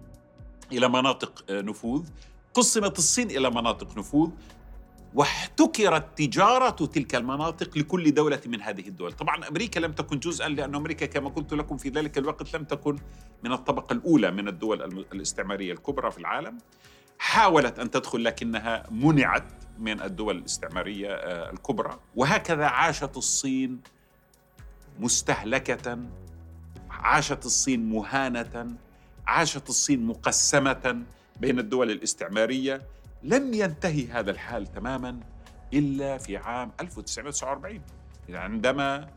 إلى 0.72 0.89
مناطق 0.89 1.44
نفوذ 1.50 2.08
قسمت 2.53 2.98
الصين 2.98 3.32
إلى 3.32 3.50
مناطق 3.50 3.98
نفوذ. 3.98 4.30
واحتكرت 5.13 6.18
تجارة 6.18 6.86
تلك 6.86 7.15
المناطق 7.15 7.77
لكل 7.77 8.13
دولة 8.13 8.41
من 8.46 8.62
هذه 8.62 8.88
الدول. 8.88 9.12
طبعا 9.12 9.48
أمريكا 9.48 9.80
لم 9.80 9.91
تكن 9.91 10.20
جزءا 10.20 10.48
لأن 10.48 10.75
أمريكا 10.75 11.06
كما 11.06 11.30
قلت 11.30 11.53
لكم 11.53 11.77
في 11.77 11.89
ذلك 11.89 12.18
الوقت 12.18 12.56
لم 12.56 12.63
تكن 12.63 12.98
من 13.44 13.51
الطبقة 13.51 13.94
الأولى 13.94 14.32
من 14.32 14.48
الدول 14.48 14.82
الاستعمارية 15.13 15.74
الكبرى 15.74 16.12
في 16.12 16.18
العالم. 16.18 16.58
حاولت 17.20 17.80
أن 17.80 17.91
تدخل 17.91 18.24
لكنها 18.24 18.88
منعت 18.91 19.53
من 19.80 20.01
الدول 20.01 20.38
الاستعمارية 20.38 21.10
آه، 21.13 21.51
الكبرى. 21.51 22.00
وهكذا 22.15 22.65
عاشت 22.65 23.18
الصين 23.18 23.82
مستهلكة 25.00 26.00
عاشت 26.89 27.46
الصين 27.46 27.89
مهانة 27.89 28.68
عاشت 29.27 29.70
الصين 29.70 30.06
مقسمة 30.06 31.03
بين 31.39 31.60
الدول 31.60 31.91
الاستعمارية. 31.91 32.82
لم 33.24 33.54
ينتهي 33.54 34.08
هذا 34.08 34.32
الحال 34.32 34.68
تماما 34.68 35.20
إلا 35.74 36.18
في 36.18 36.38
عام 36.38 36.72
1949 36.82 37.82
عندما 38.30 39.08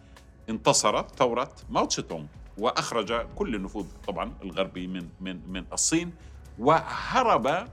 انتصرت 0.48 1.18
ثورة 1.18 1.54
ماوتشيتونغ 1.70 2.24
وأخرج 2.58 3.26
كل 3.36 3.54
النفوذ 3.54 3.86
طبعا 4.06 4.32
الغربي 4.42 4.86
من 4.86 5.08
من 5.20 5.40
من 5.48 5.64
الصين 5.72 6.12
وهرب 6.58 7.68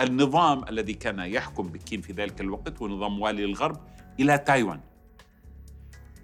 النظام 0.00 0.64
الذي 0.68 0.94
كان 0.94 1.18
يحكم 1.18 1.68
بكين 1.68 2.00
في 2.00 2.12
ذلك 2.12 2.40
الوقت 2.40 2.82
ونظام 2.82 3.20
والي 3.20 3.44
الغرب 3.44 3.80
إلى 4.20 4.38
تايوان. 4.38 4.80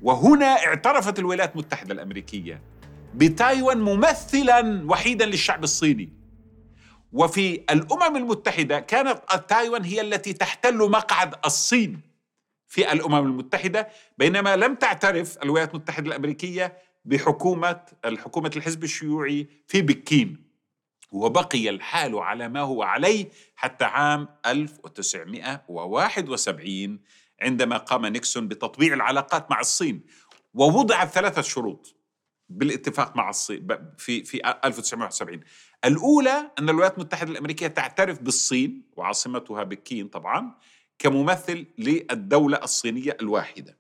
وهنا 0.02 0.46
اعترفت 0.46 1.18
الولايات 1.18 1.52
المتحدة 1.52 1.94
الأمريكية 1.94 2.62
بتايوان 3.14 3.78
ممثلا 3.78 4.90
وحيدا 4.90 5.26
للشعب 5.26 5.64
الصيني. 5.64 6.17
وفي 7.12 7.54
الأمم 7.70 8.16
المتحدة 8.16 8.80
كانت 8.80 9.18
تايوان 9.48 9.84
هي 9.84 10.00
التي 10.00 10.32
تحتل 10.32 10.90
مقعد 10.90 11.34
الصين 11.44 12.00
في 12.68 12.92
الأمم 12.92 13.26
المتحدة 13.26 13.88
بينما 14.18 14.56
لم 14.56 14.74
تعترف 14.74 15.38
الولايات 15.42 15.70
المتحدة 15.70 16.08
الأمريكية 16.08 16.78
بحكومه 17.04 17.80
الحكومة 18.04 18.50
الحزب 18.56 18.84
الشيوعي 18.84 19.46
في 19.66 19.82
بكين. 19.82 20.48
وبقي 21.12 21.68
الحال 21.68 22.18
على 22.18 22.48
ما 22.48 22.60
هو 22.60 22.82
عليه 22.82 23.28
حتى 23.56 23.84
عام 23.84 24.28
1971 24.46 27.00
عندما 27.42 27.76
قام 27.76 28.06
نيكسون 28.06 28.48
بتطبيع 28.48 28.94
العلاقات 28.94 29.50
مع 29.50 29.60
الصين. 29.60 30.00
ووضع 30.54 31.04
ثلاثة 31.04 31.42
شروط. 31.42 31.94
بالاتفاق 32.48 33.16
مع 33.16 33.30
الصين 33.30 33.66
في 33.98 34.24
في 34.24 34.40
1971 34.64 35.40
الأولى 35.84 36.50
أن 36.58 36.68
الولايات 36.68 36.94
المتحدة 36.94 37.30
الأمريكية 37.30 37.66
تعترف 37.66 38.22
بالصين 38.22 38.82
وعاصمتها 38.96 39.62
بكين 39.62 40.08
طبعا 40.08 40.54
كممثل 40.98 41.66
للدولة 41.78 42.56
الصينية 42.56 43.16
الواحدة 43.20 43.78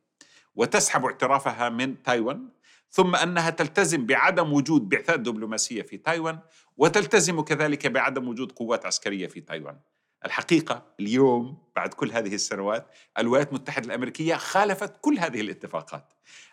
وتسحب 0.54 1.04
اعترافها 1.04 1.68
من 1.68 2.02
تايوان 2.02 2.48
ثم 2.90 3.16
أنها 3.16 3.50
تلتزم 3.50 4.06
بعدم 4.06 4.52
وجود 4.52 4.88
بعثات 4.88 5.20
دبلوماسية 5.20 5.82
في 5.82 5.96
تايوان 5.96 6.38
وتلتزم 6.76 7.40
كذلك 7.40 7.86
بعدم 7.86 8.28
وجود 8.28 8.52
قوات 8.52 8.86
عسكرية 8.86 9.26
في 9.26 9.40
تايوان. 9.40 9.78
الحقيقة 10.24 10.82
اليوم 11.00 11.58
بعد 11.76 11.94
كل 11.94 12.12
هذه 12.12 12.34
السنوات 12.34 12.86
الولايات 13.18 13.48
المتحدة 13.48 13.86
الأمريكية 13.86 14.34
خالفت 14.34 14.96
كل 15.00 15.18
هذه 15.18 15.40
الاتفاقات. 15.40 16.12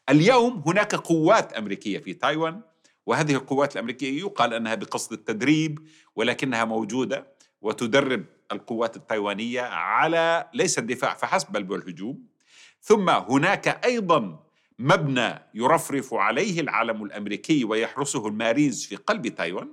اليوم 0.10 0.64
هناك 0.66 0.96
قوات 0.96 1.54
أمريكية 1.54 2.00
في 2.00 2.14
تايوان 2.14 2.62
وهذه 3.06 3.34
القوات 3.36 3.76
الأمريكية 3.76 4.20
يقال 4.20 4.54
أنها 4.54 4.76
بقصد 4.76 5.14
التدريب 5.14 5.80
ولكنها 6.16 6.66
موجودة 6.66 7.28
وتدرب 7.62 8.26
القوات 8.52 8.96
التايوانية 8.96 9.62
على 9.62 10.50
ليس 10.54 10.80
الدفاع 10.80 11.14
فحسب 11.14 11.52
بل 11.52 11.64
بالهجوم. 11.64 12.24
ثم 12.82 13.10
هناك 13.10 13.86
أيضا 13.86 14.40
مبنى 14.80 15.40
يرفرف 15.54 16.14
عليه 16.14 16.62
العلم 16.62 17.04
الأمريكي 17.04 17.64
ويحرسه 17.64 18.28
المارينز 18.28 18.86
في 18.86 18.96
قلب 18.96 19.28
تايوان 19.28 19.70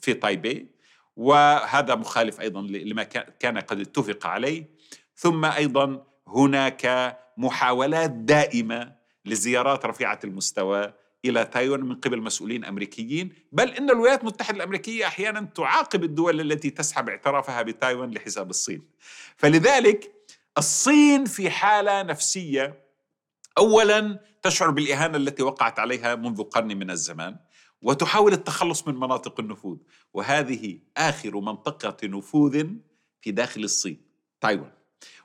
في 0.00 0.14
تايبي. 0.14 0.75
وهذا 1.16 1.94
مخالف 1.94 2.40
أيضا 2.40 2.60
لما 2.60 3.02
كان 3.40 3.58
قد 3.58 3.80
اتفق 3.80 4.26
عليه. 4.26 4.70
ثم 5.16 5.44
أيضا 5.44 6.06
هناك 6.28 7.16
محاولات 7.36 8.10
دائمة 8.10 8.92
لزيارات 9.24 9.86
رفيعة 9.86 10.20
المستوى 10.24 10.92
إلى 11.24 11.44
تايوان 11.44 11.80
من 11.80 11.94
قبل 11.94 12.22
مسؤولين 12.22 12.64
أمريكيين، 12.64 13.32
بل 13.52 13.70
إن 13.70 13.90
الولايات 13.90 14.20
المتحدة 14.20 14.56
الأمريكية 14.56 15.06
أحيانا 15.06 15.40
تعاقب 15.40 16.04
الدول 16.04 16.40
التي 16.40 16.70
تسحب 16.70 17.08
اعترافها 17.08 17.62
بتايوان 17.62 18.10
لحساب 18.10 18.50
الصين. 18.50 18.82
فلذلك 19.36 20.12
الصين 20.58 21.24
في 21.24 21.50
حالة 21.50 22.02
نفسية 22.02 22.86
اولا 23.58 24.20
تشعر 24.42 24.70
بالإهانة 24.70 25.16
التي 25.16 25.42
وقعت 25.42 25.78
عليها 25.78 26.14
منذ 26.14 26.42
قرن 26.42 26.76
من 26.78 26.90
الزمان. 26.90 27.36
وتحاول 27.86 28.32
التخلص 28.32 28.88
من 28.88 28.94
مناطق 28.94 29.40
النفوذ. 29.40 29.76
وهذه 30.14 30.78
آخر 30.96 31.40
منطقة 31.40 31.96
نفوذ 32.06 32.66
في 33.20 33.30
داخل 33.30 33.64
الصين 33.64 34.00
تايوان. 34.40 34.70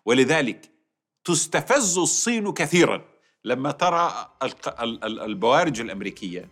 ولذلك 0.06 0.72
تستفز 1.26 1.98
الصين 1.98 2.54
كثيرا. 2.54 3.06
لما 3.46 3.72
ترى 3.72 4.32
البوارج 5.04 5.82
الأمريكية 5.82 6.50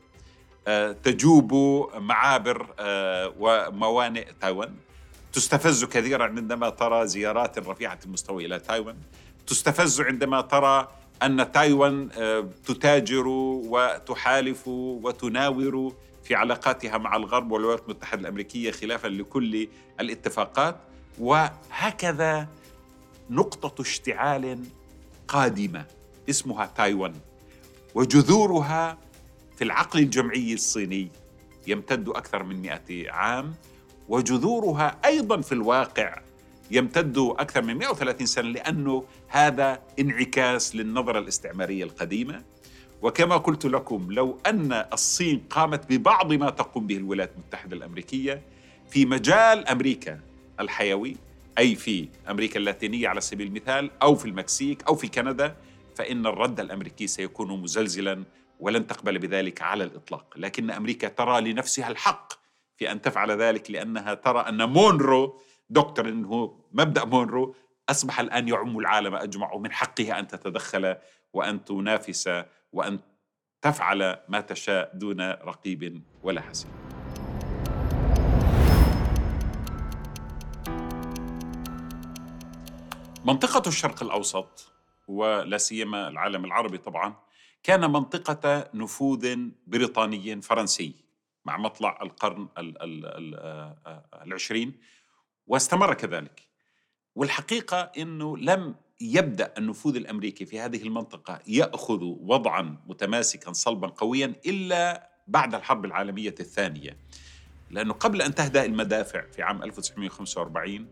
آه، 0.68 0.92
تجوب 0.92 1.54
معابر 1.96 2.74
آه، 2.80 3.34
وموانئ 3.40 4.28
تايوان. 4.42 4.76
تستفز 5.34 5.86
كثيرا 5.86 6.24
عندما 6.24 6.70
ترى 6.70 7.08
زيارات 7.08 7.60
رفيعة 7.60 8.00
المستوى 8.06 8.46
إلى 8.46 8.60
تايوان. 8.60 8.98
تستفز 9.48 10.02
عندما 10.02 10.42
ترى 10.42 10.88
أن 11.24 11.52
تايوان 11.52 12.10
آه، 12.18 12.50
تتاجر 12.66 13.28
وتحالف 13.28 14.68
وتناور 14.68 15.94
في 16.24 16.36
علاقاتها 16.36 16.98
مع 16.98 17.16
الغرب 17.16 17.52
والولايات 17.52 17.84
المتحدة 17.84 18.22
الأمريكية 18.22 18.72
خلافا 18.72 19.08
لكل 19.08 19.68
الاتفاقات. 20.00 20.76
وهكذا 21.20 22.48
نقطة 23.30 23.82
اشتعال 23.82 24.60
قادمة 25.28 25.86
اسمها 26.30 26.66
تايوان. 26.66 27.14
وجذورها 27.96 28.98
في 29.58 29.64
العقل 29.64 30.00
الجمعي 30.00 30.54
الصيني 30.54 31.08
يمتد 31.68 32.10
أكثر 32.10 32.44
من 32.44 32.62
مئة 32.62 33.12
عام. 33.12 33.56
وجذورها 34.10 34.98
أيضا 35.06 35.42
في 35.42 35.52
الواقع 35.52 36.22
يمتد 36.72 37.18
أكثر 37.18 37.62
من 37.62 37.78
130 37.78 38.28
سنة 38.28 38.50
لأنه 38.50 39.04
هذا 39.28 39.82
انعكاس 40.00 40.76
للنظرة 40.76 41.20
الاستعمارية 41.20 41.84
القديمة. 41.84 42.44
وكما 43.02 43.38
قلت 43.38 43.66
لكم 43.66 44.08
لو 44.12 44.38
أن 44.46 44.86
الصين 44.94 45.44
قامت 45.50 45.90
ببعض 45.90 46.34
ما 46.34 46.50
تقوم 46.50 46.88
به 46.88 46.98
الولايات 46.98 47.32
المتحدة 47.34 47.76
الأمريكية 47.76 48.42
في 48.90 49.06
مجال 49.06 49.68
أمريكا 49.68 50.20
الحيوي 50.60 51.16
أي 51.58 51.76
في 51.76 52.10
أمريكا 52.30 52.60
اللاتينية 52.60 53.08
على 53.08 53.22
سبيل 53.22 53.48
المثال 53.48 53.92
أو 54.02 54.16
في 54.16 54.26
المكسيك 54.26 54.84
أو 54.84 54.96
في 54.96 55.08
كندا 55.08 55.56
فإن 55.96 56.26
الرد 56.26 56.60
الأمريكي 56.60 57.08
سيكون 57.08 57.62
مزلزلا 57.62 58.24
ولن 58.60 58.88
تقبل 58.88 59.20
بذلك 59.20 59.62
على 59.62 59.84
الإطلاق. 59.84 60.34
لكن 60.38 60.72
أمريكا 60.72 61.08
ترى 61.08 61.42
لنفسها 61.42 61.88
الحق 61.88 62.34
في 62.78 62.92
أن 62.92 63.02
تفعل 63.02 63.32
ذلك 63.32 63.72
لأنها 63.72 64.14
ترى 64.14 64.40
أن 64.40 64.70
Monroe 64.70 65.42
Doctrine 65.70 66.10
هو 66.10 66.54
مبدأ 66.72 67.06
مونرو 67.06 67.56
أصبح 67.90 68.20
الآن 68.20 68.48
يعم 68.48 68.80
العالم 68.80 69.16
أجمع 69.16 69.54
ومن 69.54 69.72
حقها 69.72 70.20
أن 70.20 70.28
تتدخل 70.28 70.96
وأن 71.34 71.66
تنافس 71.66 72.30
وأن 72.74 73.00
تفعل 73.62 74.18
ما 74.30 74.42
تشاء 74.42 74.92
دون 74.94 75.22
رقيب 75.22 76.04
ولا 76.24 76.42
حسيب. 76.42 76.70
منطقة 83.26 83.68
الشرق 83.68 84.04
الأوسط 84.04 84.72
ولا 85.08 85.58
سيما 85.58 86.08
العالم 86.08 86.46
العربي 86.46 86.78
طبعا 86.78 87.16
كان 87.64 87.92
منطقة 87.92 88.70
نفوذ 88.74 89.38
بريطاني 89.68 90.42
فرنسي 90.42 90.96
مع 91.46 91.58
مطلع 91.58 92.00
القرن 92.02 92.48
آه 92.58 92.74
آه 92.82 93.78
آه 93.86 94.24
العشرين 94.24 94.74
واستمر 95.50 95.94
كذلك. 95.94 96.48
والحقيقة 97.16 97.92
أنه 97.98 98.38
لم 98.38 98.76
يبدأ 99.02 99.54
النفوذ 99.58 99.96
الأمريكي 99.96 100.46
في 100.46 100.60
هذه 100.60 100.84
المنطقة 100.84 101.40
يأخذ 101.48 102.00
وضعا 102.04 102.78
متماسكا 102.88 103.54
صلبا 103.54 103.88
قويا 103.88 104.34
إلا 104.46 105.10
بعد 105.28 105.56
الحرب 105.56 105.86
العالمية 105.86 106.36
الثانية. 106.40 106.98
لأنه 107.72 107.94
قبل 107.94 108.22
أن 108.22 108.36
تهدأ 108.36 108.66
المدافع 108.66 109.22
في 109.32 109.42
عام 109.42 109.64
1945 109.64 110.88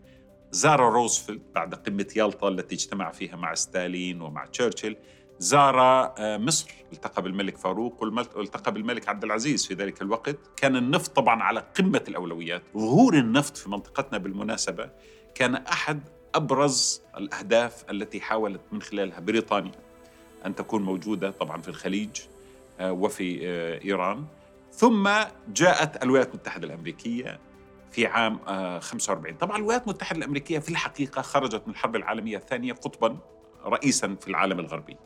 زار 0.51 0.79
روزفلت 0.79 1.41
بعد 1.55 1.75
قمة 1.75 2.07
يالطا 2.15 2.49
التي 2.49 2.75
اجتمع 2.75 3.11
فيها 3.11 3.35
مع 3.35 3.53
ستالين 3.53 4.21
ومع 4.21 4.45
تشرشل 4.45 4.95
زار 5.39 5.79
آه، 5.79 6.37
مصر 6.37 6.71
التقى 6.93 7.21
بالملك 7.21 7.57
فاروق 7.57 8.03
والتقى 8.03 8.71
بالملك 8.73 9.09
عبد 9.09 9.23
العزيز 9.23 9.67
في 9.67 9.73
ذلك 9.73 10.01
الوقت. 10.01 10.37
كان 10.57 10.75
النفط 10.75 11.15
طبعا 11.15 11.43
على 11.43 11.63
قمة 11.77 12.03
الأولويات. 12.07 12.61
ظهور 12.77 13.13
النفط 13.17 13.57
في 13.57 13.69
منطقتنا 13.69 14.17
بالمناسبة 14.17 14.89
كان 15.35 15.55
أحد 15.55 16.01
أبرز 16.35 17.01
الأهداف 17.17 17.85
التي 17.89 18.21
حاولت 18.21 18.61
من 18.71 18.81
خلالها 18.81 19.19
بريطانيا 19.19 19.71
أن 20.45 20.55
تكون 20.55 20.83
موجودة 20.83 21.31
طبعا 21.31 21.61
في 21.61 21.67
الخليج 21.67 22.21
آه، 22.79 22.91
وفي 22.91 23.39
آه، 23.47 23.83
إيران. 23.85 24.25
ثم 24.71 25.09
جاءت 25.47 26.03
الولايات 26.03 26.29
المتحدة 26.29 26.67
الأمريكية 26.67 27.39
في 27.91 28.07
عام 28.07 28.39
45 28.79 29.35
طبعا 29.35 29.57
الولايات 29.57 29.83
المتحدة 29.83 30.17
الأمريكية 30.19 30.59
في 30.59 30.69
الحقيقة 30.69 31.21
خرجت 31.21 31.61
من 31.67 31.73
الحرب 31.73 31.95
العالمية 31.95 32.37
الثانية 32.37 32.73
قطبا 32.73 33.17
رئيسا 33.65 34.15
في 34.21 34.27
العالم 34.27 34.59
الغربي. 34.59 34.97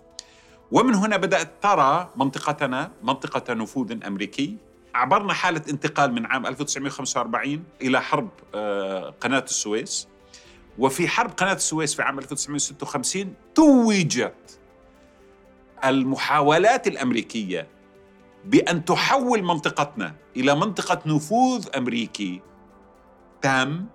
ومن 0.71 0.95
هنا 0.95 1.17
بدأت 1.17 1.51
ترى 1.61 2.09
منطقتنا 2.15 2.91
منطقة 3.03 3.53
نفوذ 3.53 4.03
أمريكي. 4.03 4.57
عبرنا 4.95 5.33
حالة 5.33 5.61
انتقال 5.69 6.13
من 6.13 6.25
عام 6.25 6.45
1945 6.45 7.63
إلى 7.81 8.01
حرب 8.01 8.29
آه، 8.55 9.09
قناة 9.09 9.43
السويس. 9.43 10.07
وفي 10.77 11.07
حرب 11.07 11.31
قناة 11.31 11.53
السويس 11.53 11.95
في 11.95 12.01
عام 12.01 12.19
1956 12.19 13.33
توجت 13.55 14.59
المحاولات 15.85 16.87
الأمريكية 16.87 17.67
بأن 18.45 18.85
تحول 18.85 19.43
منطقتنا 19.43 20.15
إلى 20.37 20.55
منطقة 20.55 21.01
نفوذ 21.05 21.67
أمريكي 21.77 22.41
تام 23.41 23.87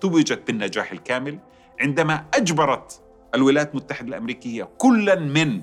توجت 0.00 0.46
بالنجاح 0.46 0.92
الكامل. 0.92 1.38
عندما 1.80 2.24
أجبرت 2.34 3.00
الولايات 3.34 3.70
المتحدة 3.70 4.08
الأمريكية 4.08 4.64
كلا 4.78 5.14
من 5.14 5.62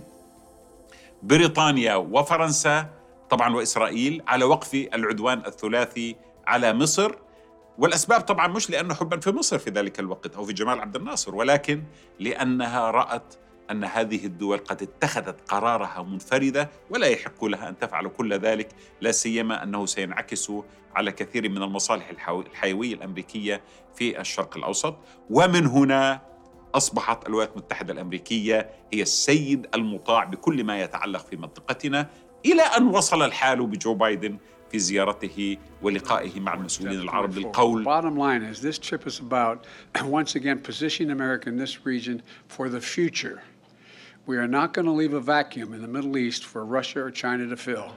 بريطانيا 1.24 1.96
وفرنسا 1.96 2.90
طبعا 3.30 3.56
وإسرائيل 3.56 4.22
على 4.28 4.46
وقف 4.46 4.74
العدوان 4.74 5.46
الثلاثي 5.46 6.16
على 6.48 6.74
مصر. 6.74 7.16
والأسباب 7.78 8.22
طبعا 8.22 8.48
مش 8.48 8.70
لأنه 8.70 8.94
حبا 8.94 9.20
في 9.20 9.32
مصر 9.32 9.58
في 9.58 9.70
ذلك 9.70 10.00
الوقت 10.00 10.36
أو 10.36 10.46
في 10.46 10.54
جمال 10.54 10.80
عبد 10.80 10.96
الناصر 10.96 11.36
ولكن 11.36 11.84
لأنها 12.20 12.92
رأت 12.92 13.36
أن 13.72 13.84
هذه 13.84 14.26
الدول 14.26 14.58
قد 14.58 14.82
اتخذت 14.82 15.52
قرارها 15.52 16.04
منفردة 16.04 16.70
ولا 16.90 17.08
يحق 17.08 17.46
لها 17.46 17.70
أن 17.70 17.78
تفعل 17.78 18.08
كل 18.08 18.34
ذلك 18.34 18.70
لا 19.02 19.12
سيما 19.12 19.64
أنه 19.64 19.86
سينعكس 19.86 20.52
على 20.96 21.12
كثير 21.12 21.50
من 21.50 21.64
المصالح 21.64 22.10
الحيوية 22.30 22.94
الأمريكية 22.94 23.62
في 23.96 24.20
الشرق 24.22 24.58
الأوسط. 24.58 24.96
ومن 25.30 25.66
هنا 25.66 26.22
أصبحت 26.76 27.28
الولايات 27.28 27.52
المتحدة 27.52 27.94
الأمريكية 27.94 28.70
هي 28.94 29.02
السيد 29.02 29.68
المطاع 29.76 30.24
بكل 30.24 30.64
ما 30.64 30.82
يتعلق 30.82 31.26
في 31.26 31.38
منطقتنا 31.38 32.10
إلى 32.46 32.62
أن 32.62 32.88
وصل 32.88 33.24
الحال 33.24 33.68
بجو 33.68 33.94
بايدن 33.94 34.38
في 34.72 34.80
زيارته 34.80 35.58
ولقائه 35.82 36.40
مع 36.40 36.54
المسؤولين 36.54 37.00
العرب 37.00 37.38
للقول 37.38 37.84
Bottom 37.86 38.18
line 38.18 38.44
is 38.54 38.62
this 38.62 38.80
trip 38.80 39.08
is 39.08 39.20
about 39.20 39.66
once 40.20 40.36
again 40.36 40.60
positioning 40.60 41.12
America 41.12 41.50
in 41.50 41.58
this 41.58 41.86
region 41.86 42.22
for 42.48 42.70
the 42.70 42.82
future. 42.82 43.42
We 44.26 44.38
are 44.38 44.48
not 44.48 44.74
going 44.74 44.88
to 44.92 44.98
leave 45.02 45.14
a 45.14 45.20
vacuum 45.36 45.74
in 45.74 45.82
the 45.82 45.92
Middle 45.96 46.18
East 46.18 46.44
for 46.46 46.66
Russia 46.66 47.00
or 47.06 47.12
China 47.12 47.48
to 47.48 47.58
fill. 47.58 47.92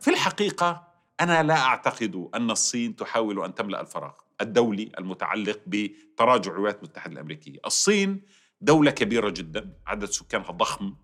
في 0.00 0.10
الحقيقة 0.10 0.88
أنا 1.20 1.42
لا 1.42 1.58
أعتقد 1.58 2.28
أن 2.34 2.50
الصين 2.50 2.96
تحاول 2.96 3.44
أن 3.44 3.54
تملأ 3.54 3.80
الفراغ 3.80 4.12
الدولي 4.40 4.92
المتعلق 4.98 5.60
بتراجع 5.66 6.52
الولايات 6.52 6.78
المتحدة 6.78 7.12
الأمريكية. 7.12 7.58
الصين 7.66 8.20
دولة 8.60 8.90
كبيرة 8.90 9.30
جدا 9.30 9.72
عدد 9.86 10.04
سكانها 10.04 10.50
ضخم 10.50 10.94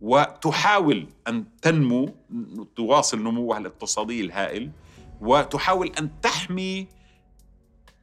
وتحاول 0.00 1.06
أن 1.28 1.44
تنمو 1.62 2.14
تواصل 2.76 3.18
نموها 3.18 3.58
الاقتصادي 3.58 4.20
الهائل 4.20 4.70
وتحاول 5.20 5.92
أن 5.98 6.20
تحمي 6.20 6.88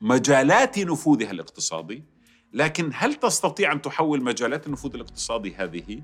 مجالات 0.02 0.80
نفوذها 0.80 1.32
الاقتصادي. 1.32 2.04
لكن 2.54 2.92
هل 2.94 3.14
تستطيع 3.14 3.72
أن 3.72 3.82
تحول 3.82 4.24
مجالات 4.24 4.68
النفوذ 4.68 4.94
الاقتصادي 4.94 5.56
هذه 5.56 6.04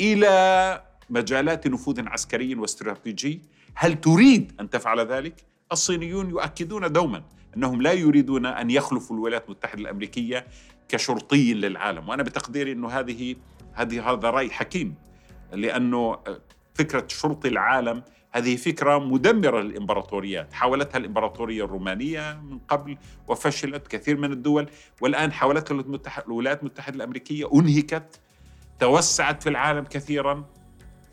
إلى 0.00 0.82
مجالات 1.10 1.66
نفوذ 1.66 2.08
عسكري 2.08 2.54
واستراتيجي؟ 2.54 3.42
هل 3.74 4.00
تريد 4.00 4.52
أن 4.60 4.70
تفعل 4.70 5.00
ذلك؟ 5.00 5.44
الصينيون 5.72 6.30
يؤكدون 6.30 6.92
دوما 6.92 7.22
أنهم 7.56 7.82
لا 7.82 7.92
يريدون 7.92 8.46
أن 8.46 8.70
يخلفوا 8.70 9.16
الولايات 9.16 9.44
المتحدة 9.44 9.80
الأمريكية 9.80 10.46
كشرطي 10.88 11.54
للعالم. 11.54 12.08
وأنا 12.08 12.22
بتقديري 12.22 12.72
أنه 12.72 12.88
هذه 12.88 13.36
هذه 13.72 14.10
هذا 14.10 14.30
رأي 14.30 14.50
حكيم 14.50 14.94
لأنه 15.52 16.18
فكرة 16.74 17.04
شرطي 17.08 17.48
العالم 17.48 18.02
هذه 18.32 18.56
فكرة 18.56 18.98
مدمرة 18.98 19.60
للإمبراطوريات. 19.60 20.52
حاولتها 20.52 20.98
الإمبراطورية 20.98 21.64
الرومانية 21.64 22.40
من 22.40 22.58
قبل 22.58 22.98
وفشلت 23.28 23.86
كثير 23.86 24.16
من 24.16 24.32
الدول. 24.32 24.66
والآن 25.00 25.32
حاولتها 25.32 25.84
الولايات 26.26 26.60
المتحدة 26.60 26.96
الأمريكية 26.96 27.50
أنهكت 27.54 28.20
توسعت 28.80 29.42
في 29.42 29.48
العالم 29.48 29.84
كثيرا 29.84 30.44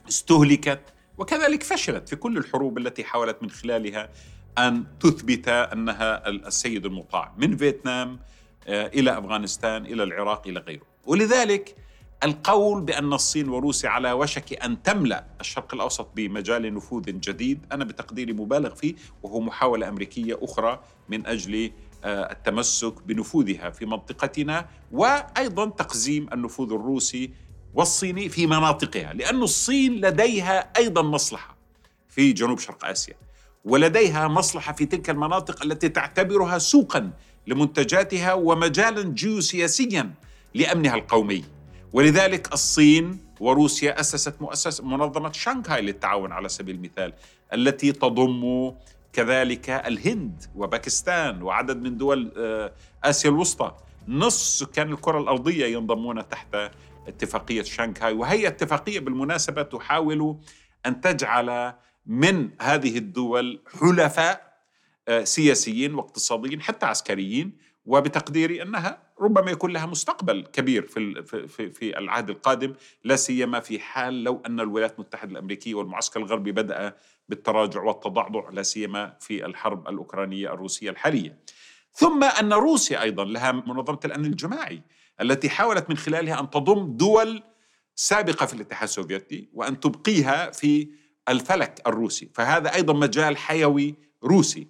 استهلكت 0.10 0.94
وكذلك 1.18 1.64
فشلت 1.64 2.10
في 2.10 2.16
كل 2.16 2.38
الحروب 2.38 2.78
التي 2.78 3.04
حاولت 3.04 3.44
من 3.44 3.50
خلالها 3.50 4.10
أن 4.58 4.84
تثبت 5.00 5.48
أنها 5.48 6.30
السيد 6.30 6.86
المطاع 6.86 7.34
من 7.38 7.58
فيتنام 7.58 8.20
آه، 8.68 8.88
إلى 8.88 9.18
أفغانستان 9.18 9.86
إلى 9.86 10.04
العراق 10.04 10.48
إلى 10.48 10.60
غيره. 10.60 10.86
ولذلك 11.06 11.76
القول 12.24 12.82
بأن 12.82 13.14
الصين 13.14 13.50
وروسيا 13.50 13.90
على 13.90 14.12
وشك 14.12 14.64
أن 14.64 14.84
تملأ 14.84 15.26
الشرق 15.40 15.74
الأوسط 15.74 16.10
بمجال 16.16 16.74
نفوذ 16.74 17.04
جديد 17.20 17.66
أنا 17.72 17.84
بتقديري 17.84 18.34
مبالغ 18.34 18.76
فيه 18.76 18.96
وهو 19.24 19.40
محاولة 19.40 19.90
أمريكية 19.90 20.40
أخرى 20.42 20.84
من 21.10 21.28
أجل 21.28 21.72
آه، 22.04 22.32
التمسك 22.32 23.04
بنفوذها 23.04 23.70
في 23.70 23.86
منطقتنا 23.86 24.70
وأيضا 24.92 25.66
تقزيم 25.66 26.28
النفوذ 26.34 26.74
الروسي 26.74 27.32
والصيني 27.74 28.30
في 28.30 28.48
مناطقها 28.48 29.14
لأن 29.14 29.44
الصين 29.44 29.94
لديها 29.94 30.72
أيضا 30.78 31.02
مصلحة 31.02 31.58
في 32.10 32.34
جنوب 32.34 32.60
شرق 32.60 32.86
آسيا. 32.86 33.16
ولديها 33.64 34.28
مصلحة 34.28 34.74
في 34.74 34.86
تلك 34.86 35.10
المناطق 35.10 35.64
التي 35.64 35.90
تعتبرها 35.90 36.58
سوقا 36.58 37.12
لمنتجاتها 37.48 38.34
ومجالا 38.34 39.04
جيوسياسيا 39.04 40.12
لأمنها 40.54 40.96
القومي. 40.96 41.44
ولذلك 41.94 42.54
الصين 42.54 43.20
وروسيا 43.40 44.00
أسست 44.00 44.42
مؤسسة 44.42 44.86
منظمة 44.86 45.32
شانغهاي 45.32 45.82
للتعاون 45.82 46.32
على 46.32 46.50
سبيل 46.50 46.76
المثال 46.76 47.14
التي 47.54 47.92
تضم 47.92 48.72
كذلك 49.14 49.70
الهند 49.70 50.44
وباكستان 50.56 51.42
وعدد 51.42 51.82
من 51.82 51.98
دول 51.98 52.32
آه، 52.38 52.72
آسيا 53.04 53.30
الوسطى. 53.30 53.72
نصف 54.08 54.68
سكان 54.68 54.92
الكرة 54.92 55.20
الأرضية 55.20 55.66
ينضمون 55.66 56.30
تحت 56.30 56.56
اتفاقية 57.08 57.64
شانغهاي 57.64 58.14
وهي 58.14 58.48
اتفاقية 58.48 59.00
بالمناسبة 59.00 59.62
تحاول 59.62 60.38
أن 60.86 61.02
تجعل 61.02 61.74
من 62.06 62.50
هذه 62.62 62.98
الدول 62.98 63.62
حلفاء 63.80 64.54
آه، 65.08 65.24
سياسيين 65.24 65.94
واقتصاديين 65.96 66.62
حتى 66.62 66.86
عسكريين 66.86 67.58
وبتقديري 67.86 68.62
أنها 68.62 69.04
ربما 69.20 69.52
يكون 69.52 69.72
لها 69.74 69.86
مستقبل 69.86 70.46
كبير 70.54 70.88
في 70.88 71.24
في 71.48 71.70
في 71.70 71.98
العهد 71.98 72.30
القادم 72.30 72.74
لا 73.04 73.16
سيما 73.16 73.60
في 73.60 73.80
حال 73.80 74.24
لو 74.24 74.42
أن 74.46 74.60
الولايات 74.60 74.94
المتحدة 74.96 75.32
الأمريكية 75.32 75.76
والمعسكر 75.76 76.20
الغربي 76.20 76.52
بدأ 76.52 76.96
بالتراجع 77.30 77.82
والتضعضع 77.82 78.50
لا 78.50 78.64
سيما 78.64 79.18
في 79.20 79.46
الحرب 79.46 79.88
الأوكرانية 79.88 80.54
الروسية 80.54 80.90
الحالية. 80.90 81.40
ثم 81.94 82.24
أن 82.24 82.54
روسيا 82.54 83.02
أيضا 83.02 83.26
لها 83.26 83.52
منظمة 83.52 84.00
الأمن 84.06 84.26
الجماعي 84.26 84.82
التي 85.22 85.50
حاولت 85.50 85.90
من 85.90 85.98
خلالها 85.98 86.40
أن 86.40 86.50
تضم 86.50 86.98
دول 86.98 87.44
سابقة 87.96 88.46
في 88.46 88.54
الاتحاد 88.54 88.84
السوفيتي 88.84 89.50
وأن 89.54 89.80
تبقيها 89.80 90.52
في 90.52 90.88
الفلك 91.30 91.82
الروسي، 91.88 92.30
فهذا 92.34 92.74
أيضا 92.76 92.94
مجال 92.94 93.38
حيوي 93.38 93.96
روسي. 94.24 94.68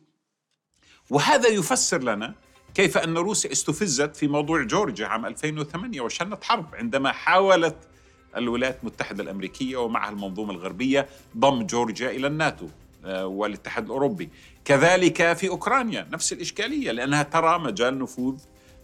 وهذا 1.09 1.47
يفسر 1.47 2.03
لنا 2.03 2.35
كيف 2.73 2.97
أن 2.97 3.17
روسيا 3.17 3.51
استفزت 3.51 4.15
في 4.15 4.27
موضوع 4.27 4.63
جورجيا 4.63 5.07
عام 5.07 5.25
2008 5.25 6.01
وشنت 6.01 6.43
حرب 6.43 6.75
عندما 6.75 7.11
حاولت 7.11 7.75
الولايات 8.37 8.79
المتحدة 8.81 9.23
الأمريكية 9.23 9.77
ومعها 9.77 10.09
المنظومة 10.09 10.51
الغربية 10.53 11.07
ضم 11.37 11.63
جورجيا 11.63 12.09
إلى 12.11 12.27
الناتو 12.27 12.67
آه، 13.05 13.25
والاتحاد 13.25 13.85
الأوروبي 13.85 14.29
كذلك 14.65 15.33
في 15.33 15.49
أوكرانيا 15.49 16.07
نفس 16.11 16.33
الإشكالية 16.33 16.91
لأنها 16.91 17.23
ترى 17.23 17.59
مجال 17.59 17.99
نفوذ 17.99 18.35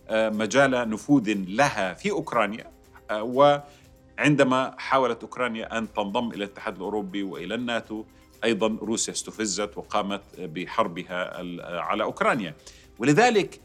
آه، 0.07 0.29
مجال 0.29 0.89
نفوذ 0.89 1.33
لها 1.47 1.93
في 1.93 2.11
أوكرانيا 2.11 2.71
وعندما 4.19 4.75
حاولت 4.77 5.21
أوكرانيا 5.21 5.77
أن 5.77 5.93
تنضم 5.93 6.27
إلى 6.27 6.43
الاتحاد 6.43 6.75
الأوروبي 6.75 7.23
وإلى 7.23 7.55
الناتو 7.55 8.03
أيضا 8.43 8.77
روسيا 8.81 9.13
استفزت 9.13 9.77
وقامت 9.77 10.21
بحربها 10.39 11.37
على 11.81 12.03
أوكرانيا. 12.03 12.55
ولذلك 12.99 13.59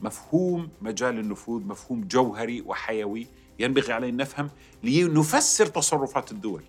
مفهوم 0.00 0.68
مجال 0.82 1.18
النفوذ 1.18 1.64
مفهوم 1.64 2.08
جوهري 2.08 2.60
وحيوي 2.60 3.26
ينبغي 3.58 3.92
علينا 3.92 4.22
نفهم 4.22 4.50
لنفسر 4.82 5.66
تصرفات 5.66 6.32
الدول. 6.32 6.62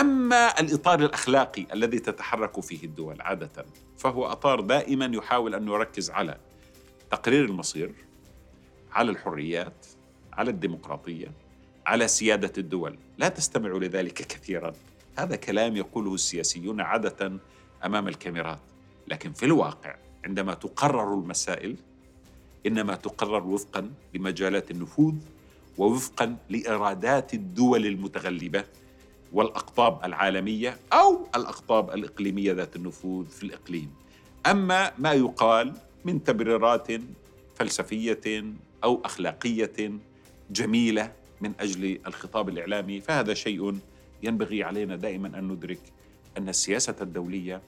أما 0.00 0.60
الإطار 0.60 1.00
الأخلاقي 1.00 1.66
الذي 1.72 1.98
تتحرك 1.98 2.60
فيه 2.60 2.84
الدول 2.84 3.20
عادة 3.20 3.64
فهو 3.98 4.26
أطار 4.26 4.60
دائما 4.60 5.10
يحاول 5.14 5.54
أن 5.54 5.68
يركز 5.68 6.10
على 6.10 6.38
تقرير 7.10 7.44
المصير 7.44 7.92
على 8.92 9.10
الحريات 9.10 9.86
على 10.32 10.50
الديمقراطية 10.50 11.32
على 11.90 12.08
سيادة 12.08 12.52
الدول. 12.58 12.96
لا 13.18 13.28
تستمعوا 13.28 13.78
لذلك 13.80 14.14
كثيرا. 14.14 14.72
هذا 15.18 15.36
كلام 15.36 15.76
يقوله 15.76 16.14
السياسيون 16.14 16.80
عادة 16.80 17.32
أمام 17.84 18.08
الكاميرات. 18.08 18.58
لكن 19.08 19.32
في 19.32 19.46
الواقع 19.46 19.96
عندما 20.24 20.54
تقرر 20.54 21.14
المسائل 21.14 21.76
إنما 22.66 22.94
تقرر 22.94 23.46
وفقا 23.46 23.90
لمجالات 24.14 24.70
النفوذ 24.70 25.14
ووفقا 25.78 26.36
لإرادات 26.50 27.34
الدول 27.34 27.86
المتغلبة 27.86 28.64
والأقطاب 29.32 30.04
العالمية 30.04 30.78
أو 30.92 31.26
الأقطاب 31.36 31.90
الإقليمية 31.90 32.52
ذات 32.52 32.76
النفوذ 32.76 33.26
في 33.26 33.42
الإقليم. 33.42 33.90
أما 34.46 34.92
ما 34.98 35.12
يقال 35.12 35.72
من 36.04 36.24
تبريرات 36.24 36.88
فلسفية 37.54 38.44
أو 38.84 39.00
أخلاقية 39.04 39.92
جميلة 40.50 41.19
من 41.40 41.52
أجل 41.60 42.00
الخطاب 42.06 42.48
الإعلامي 42.48 43.00
فهذا 43.00 43.34
شيء 43.34 43.78
ينبغي 44.22 44.64
علينا 44.64 44.96
دائما 44.96 45.38
أن 45.38 45.48
ندرك 45.48 45.80
أن 46.38 46.48
السياسة 46.48 46.96
الدولية 47.00 47.62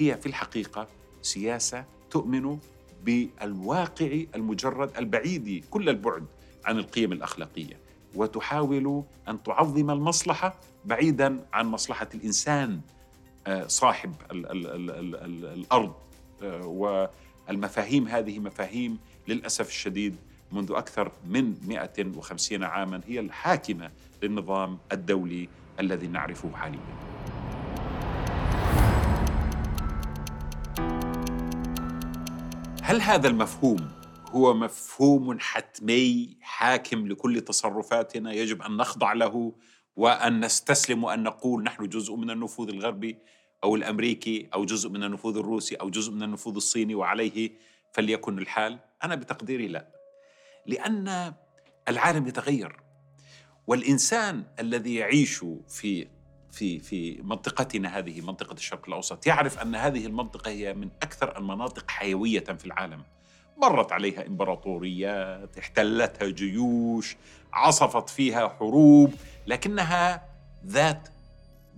هي 0.00 0.16
في 0.16 0.26
الحقيقة 0.26 0.88
سياسة 1.22 1.84
تؤمن 2.10 2.58
بالواقع 3.04 4.22
المجرد 4.34 4.96
البعيد 4.98 5.64
كل 5.70 5.88
البعد 5.88 6.26
عن 6.64 6.78
القيم 6.78 7.12
الأخلاقية 7.12 7.78
وتحاول 8.14 9.04
أن 9.28 9.42
تعظم 9.42 9.90
المصلحة 9.90 10.54
بعيدا 10.84 11.46
عن 11.52 11.66
مصلحة 11.66 12.08
الإنسان 12.14 12.80
آه، 13.46 13.66
صاحب 13.66 14.12
ال 14.30 14.50
ال 14.50 14.66
ال 14.66 14.90
ال 14.90 15.14
ال 15.16 15.44
الأرض 15.44 15.94
آه، 16.42 16.66
والمفاهيم 17.48 18.08
هذه 18.08 18.38
مفاهيم 18.38 18.98
للأسف 19.28 19.68
الشديد 19.68 20.16
منذ 20.52 20.72
أكثر 20.72 21.12
من 21.26 21.54
150 21.66 22.64
عاما 22.64 23.00
هي 23.06 23.20
الحاكمة 23.20 23.90
للنظام 24.22 24.78
الدولي 24.92 25.48
الذي 25.80 26.06
نعرفه 26.06 26.52
حاليا. 26.52 26.98
هل 32.82 33.00
هذا 33.00 33.28
المفهوم 33.28 33.88
هو 34.30 34.54
مفهوم 34.54 35.38
حتمي 35.40 36.36
حاكم 36.40 37.06
لكل 37.06 37.40
تصرفاتنا 37.40 38.32
يجب 38.32 38.62
أن 38.62 38.76
نخضع 38.76 39.12
له 39.12 39.52
وأن 39.96 40.44
نستسلم 40.44 41.04
وأن 41.04 41.22
نقول 41.22 41.62
نحن 41.62 41.88
جزء 41.88 42.16
من 42.16 42.30
النفوذ 42.30 42.68
الغربي 42.68 43.18
أو 43.64 43.76
الأمريكي 43.76 44.48
أو 44.54 44.64
جزء 44.64 44.90
من 44.90 45.04
النفوذ 45.04 45.36
الروسي 45.36 45.74
أو 45.74 45.90
جزء 45.90 46.12
من 46.12 46.22
النفوذ 46.22 46.54
الصيني 46.54 46.94
وعليه 46.94 47.50
فليكن 47.92 48.38
الحال 48.38 48.78
أنا 49.04 49.14
بتقديري 49.14 49.68
لا 49.68 49.97
لأن 50.68 51.34
العالم 51.88 52.26
يتغير. 52.26 52.80
والإنسان 53.66 54.44
الذي 54.60 54.94
يعيش 54.94 55.44
في 55.68 56.08
في 56.52 56.78
في 56.78 57.22
منطقتنا 57.22 57.98
هذه 57.98 58.20
منطقة 58.20 58.52
الشرق 58.52 58.88
الأوسط 58.88 59.26
يعرف 59.26 59.58
أن 59.58 59.74
هذه 59.74 60.06
المنطقة 60.06 60.50
هي 60.50 60.74
من 60.74 60.90
أكثر 61.02 61.38
المناطق 61.38 61.90
حيوية 61.90 62.44
في 62.44 62.64
العالم. 62.64 63.02
مرت 63.62 63.92
عليها 63.92 64.26
إمبراطوريات 64.26 65.58
احتلتها 65.58 66.28
جيوش 66.28 67.16
عصفت 67.52 68.08
فيها 68.08 68.48
حروب 68.48 69.14
لكنها 69.46 70.28
ذات 70.66 71.08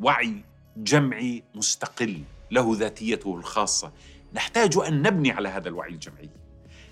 وعي 0.01 0.45
جمعي 0.77 1.43
مستقل 1.55 2.23
له 2.51 2.77
ذاتيته 2.77 3.37
الخاصة. 3.37 3.93
نحتاج 4.35 4.77
أن 4.77 5.03
نبني 5.03 5.31
على 5.31 5.49
هذا 5.49 5.69
الوعي 5.69 5.91
الجمعي. 5.91 6.29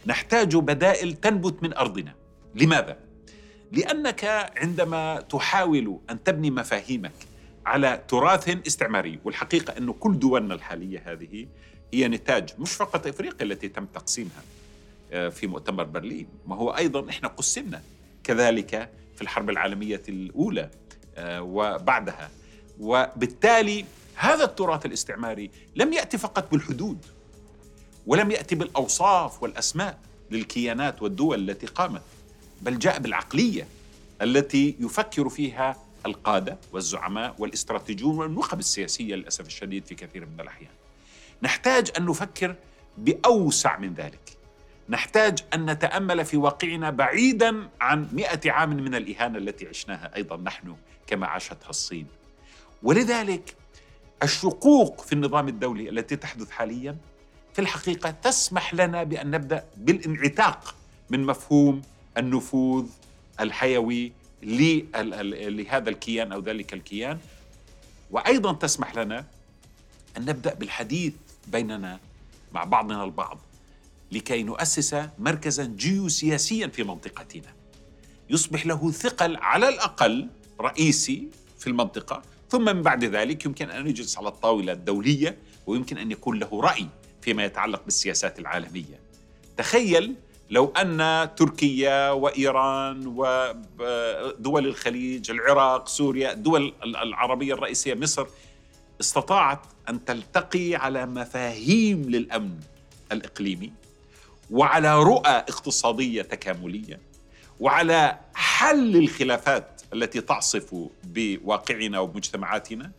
نحتاج 0.09 0.57
بدائل 0.57 1.13
تنبت 1.13 1.63
من 1.63 1.75
أرضنا. 1.75 2.15
لماذا؟ 2.55 2.97
لأنك 3.73 4.25
عندما 4.57 5.21
تحاول 5.21 6.01
أن 6.11 6.25
تبني 6.25 6.51
مفاهيمك 6.51 7.13
على 7.67 8.03
تراث 8.09 8.67
استعماري 8.67 9.21
والحقيقة 9.25 9.79
انه 9.79 9.93
كل 9.93 10.19
دولنا 10.19 10.55
الحالية 10.55 11.03
هذه 11.07 11.47
هي 11.95 12.09
نتاج 12.09 12.51
مش 12.59 12.73
فقط 12.73 13.07
إفريقيا 13.07 13.43
التي 13.47 13.69
تم 13.69 13.85
تقسيمها 13.85 14.43
آه، 15.13 15.29
في 15.29 15.47
مؤتمر 15.47 15.85
برلين 15.85 16.27
ما 16.47 16.57
هو 16.57 16.71
أيضا 16.71 17.11
إحنا 17.11 17.29
قسمنا 17.29 17.83
كذلك 18.25 18.91
في 19.17 19.23
الحرب 19.23 19.51
العالمية 19.51 20.03
الأولى 20.09 20.71
آه، 21.17 21.43
وبعدها. 21.43 22.31
وبالتالي 22.81 23.85
هذا 24.15 24.45
التراث 24.45 24.87
الاستعماري 24.87 25.51
لم 25.77 25.93
يأتي 25.93 26.19
فقط 26.19 26.51
بالحدود 26.53 27.07
ولم 28.09 28.31
يأتي 28.31 28.55
بالأوصاف 28.55 29.43
والأسماء 29.43 29.99
للكيانات 30.31 31.03
والدول 31.03 31.51
التي 31.51 31.67
قامت 31.67 32.03
بل 32.63 32.79
جاء 32.79 32.99
بالعقلية 32.99 33.67
التي 34.23 34.77
يفكر 34.81 35.29
فيها 35.29 35.77
القادة 36.07 36.59
والزعماء 36.73 37.35
والإستراتيجيون 37.39 38.19
والنخب 38.19 38.59
السياسية 38.59 39.15
للأسف 39.15 39.47
الشديد 39.47 39.87
في 39.87 39.95
كثير 39.95 40.27
من 40.27 40.41
الأحيان. 40.41 40.71
نحتاج 41.43 41.91
أن 41.99 42.07
نفكر 42.07 42.55
بأوسع 42.99 43.79
من 43.79 43.95
ذلك. 43.95 44.37
نحتاج 44.89 45.39
أن 45.55 45.71
نتأمل 45.71 46.25
في 46.25 46.37
واقعنا 46.37 46.91
بعيدا 46.91 47.69
عن 47.81 48.09
مئة 48.13 48.51
عام 48.51 48.71
من 48.71 48.95
الإهانة 48.95 49.39
التي 49.39 49.69
عشناها 49.69 50.17
أيضا 50.17 50.37
نحن 50.37 50.77
كما 51.07 51.27
عاشتها 51.27 51.71
الصين. 51.71 52.07
ولذلك 52.83 53.55
الشقوق 54.23 55.01
في 55.01 55.13
النظام 55.13 55.49
الدولي 55.49 55.89
التي 55.89 56.17
تحدث 56.17 56.51
حاليا 56.51 56.97
في 57.59 57.63
الحقيقة 57.63 58.11
تسمح 58.11 58.75
لنا 58.75 59.03
بأن 59.03 59.31
نبدأ 59.31 59.65
بالانعتاق 59.77 60.75
من 61.11 61.27
مفهوم 61.27 61.83
النفوذ 62.19 62.87
الحيوي 63.41 64.13
لهذا 64.43 65.91
الكيان 65.91 66.33
أو 66.33 66.41
ذلك 66.41 66.75
الكيان. 66.75 67.19
وأيضا 68.11 68.53
تسمح 68.53 68.95
لنا 68.95 69.25
أن 70.17 70.25
نبدأ 70.25 70.55
بالحديث 70.55 71.13
بيننا 71.47 72.01
مع 72.53 72.65
بعضنا 72.65 73.05
البعض 73.05 73.39
لكي 74.13 74.43
نؤسس 74.43 74.97
مركزا 75.19 75.65
جيوسياسيا 75.65 76.67
في 76.67 76.83
منطقتنا. 76.83 77.53
يصبح 78.31 78.67
له 78.67 78.91
ثقل 78.91 79.37
على 79.37 79.69
الأقل 79.69 80.29
رئيسي 80.61 81.29
في 81.59 81.67
المنطقة 81.67 82.23
ثم 82.51 82.65
من 82.65 82.83
بعد 82.83 83.05
ذلك 83.05 83.45
يمكن 83.45 83.71
أن 83.71 83.87
يجلس 83.87 84.19
على 84.19 84.29
الطاولة 84.29 84.73
الدولية 84.73 85.39
ويمكن 85.67 85.99
أن 85.99 86.11
يكون 86.11 86.39
له 86.39 86.61
رأي 86.61 86.89
فيما 87.23 87.45
يتعلق 87.45 87.85
بالسياسات 87.85 88.39
العالمية. 88.39 89.01
تخيل 89.57 90.15
لو 90.51 90.67
أن 90.67 91.29
تركيا 91.37 92.11
وإيران 92.11 93.07
ودول 93.07 94.67
الخليج 94.67 95.31
العراق 95.31 95.89
سوريا 95.89 96.33
الدول 96.33 96.75
العربية 96.85 97.55
الرئيسية 97.55 97.95
مصر 97.95 98.27
استطاعت 99.01 99.61
أن 99.89 100.05
تلتقي 100.05 100.75
على 100.75 101.07
مفاهيم 101.07 102.03
للأمن 102.03 102.61
الإقليمي 103.13 103.73
وعلى 104.51 105.03
رؤى 105.03 105.31
اقتصادية 105.31 106.23
تكاملية 106.23 107.01
وعلى 107.61 108.19
حل 108.35 108.97
الخلافات 108.97 109.83
التي 109.93 110.21
تعصف 110.21 110.75
بواقعنا 111.05 111.99
ومجتمعاتنا 111.99 112.91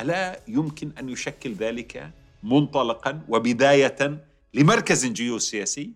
ألا 0.00 0.40
يمكن 0.48 0.90
أن 0.98 1.08
يشكل 1.08 1.52
ذلك 1.52 2.10
منطلقا 2.42 3.20
وبداية 3.28 4.24
لمركز 4.54 5.06
جيوسياسي. 5.06 5.92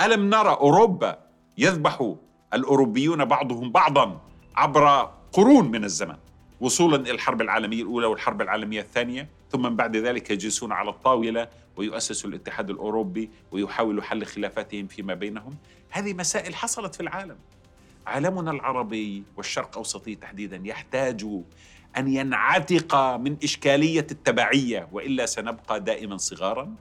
ألم 0.00 0.30
نرى 0.30 0.50
أوروبا 0.50 1.18
يذبح 1.58 2.14
الأوروبيون 2.54 3.24
بعضهم 3.24 3.72
بعضا 3.72 4.20
عبر 4.56 5.12
قرون 5.32 5.70
من 5.70 5.84
الزمن 5.84 6.16
وصولا 6.60 6.96
إلى 6.96 7.10
الحرب 7.10 7.40
العالمية 7.40 7.82
الأولى 7.82 8.06
والحرب 8.06 8.42
العالمية 8.42 8.80
الثانية 8.80 9.28
ثم 9.50 9.62
من 9.62 9.76
بعد 9.76 9.96
ذلك 9.96 10.30
يجلسون 10.30 10.72
على 10.72 10.90
الطاولة 10.90 11.48
ويؤسسوا 11.76 12.30
الاتحاد 12.30 12.70
الأوروبي 12.70 13.30
ويحاولوا 13.52 14.02
حل 14.02 14.26
خلافاتهم 14.26 14.86
فيما 14.86 15.14
بينهم. 15.14 15.56
هذه 15.90 16.14
مسائل 16.14 16.54
حصلت 16.54 16.94
في 16.94 17.00
العالم. 17.00 17.36
عالمنا 18.06 18.50
العربي 18.50 19.22
والشرق 19.36 19.68
الأوسطي 19.68 20.14
تحديدا 20.14 20.62
يحتاج 20.64 21.26
أن 21.96 22.08
ينعتق 22.08 22.96
من 23.16 23.36
إشكالية 23.44 24.06
التبعية 24.10 24.88
وإلا 24.92 25.26
سنبقى 25.26 25.80
دائما 25.80 26.16
صغارا 26.16 26.74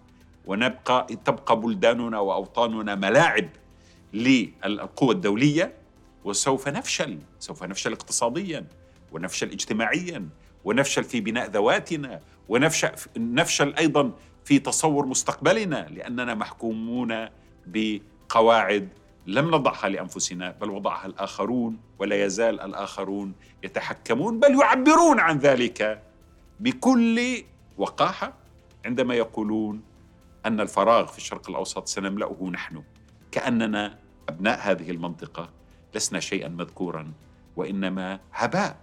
ونبقى 0.45 1.07
تبقى 1.25 1.59
بلداننا 1.61 2.19
وأوطاننا 2.19 2.95
ملاعب 2.95 3.49
للقوى 4.13 5.15
الدولية 5.15 5.73
وسوف 6.23 6.67
نفشل 6.67 7.19
سوف 7.39 7.63
نفشل 7.63 7.91
اقتصاديا 7.93 8.65
ونفشل 9.11 9.47
اجتماعيا 9.51 10.29
ونفشل 10.63 11.03
في 11.03 11.21
بناء 11.21 11.49
ذواتنا 11.49 12.21
ونفشل 12.49 12.91
نفشل 13.17 13.73
أيضا 13.75 14.11
في 14.45 14.59
تصور 14.59 15.05
مستقبلنا 15.05 15.87
لأننا 15.89 16.35
محكومون 16.35 17.27
بقواعد 17.67 18.89
لم 19.27 19.55
نضعها 19.55 19.89
لأنفسنا 19.89 20.51
بل 20.61 20.69
وضعها 20.69 21.05
الآخرون 21.05 21.77
ولا 21.99 22.25
يزال 22.25 22.59
الآخرون 22.61 23.33
يتحكمون 23.63 24.39
بل 24.39 24.59
يعبرون 24.59 25.19
عن 25.19 25.37
ذلك 25.37 26.01
بكل 26.59 27.43
وقاحة 27.77 28.33
عندما 28.85 29.15
يقولون 29.15 29.81
أن 30.45 30.59
الفراغ 30.59 31.05
في 31.05 31.17
الشرق 31.17 31.49
الأوسط 31.49 31.87
سنملأه 31.87 32.49
نحن. 32.51 32.83
كأننا 33.31 33.97
أبناء 34.29 34.59
هذه 34.71 34.91
المنطقة 34.91 35.49
لسنا 35.95 36.19
شيئا 36.19 36.47
مذكورا 36.49 37.11
وإنما 37.55 38.19
هباء 38.33 38.77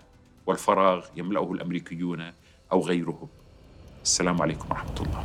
والفراغ 0.46 1.06
يملأه 1.16 1.52
الأمريكيون 1.52 2.32
أو 2.72 2.80
غيرهم. 2.80 3.28
السلام 4.02 4.42
عليكم 4.42 4.66
ورحمة 4.70 5.00
الله. 5.00 5.24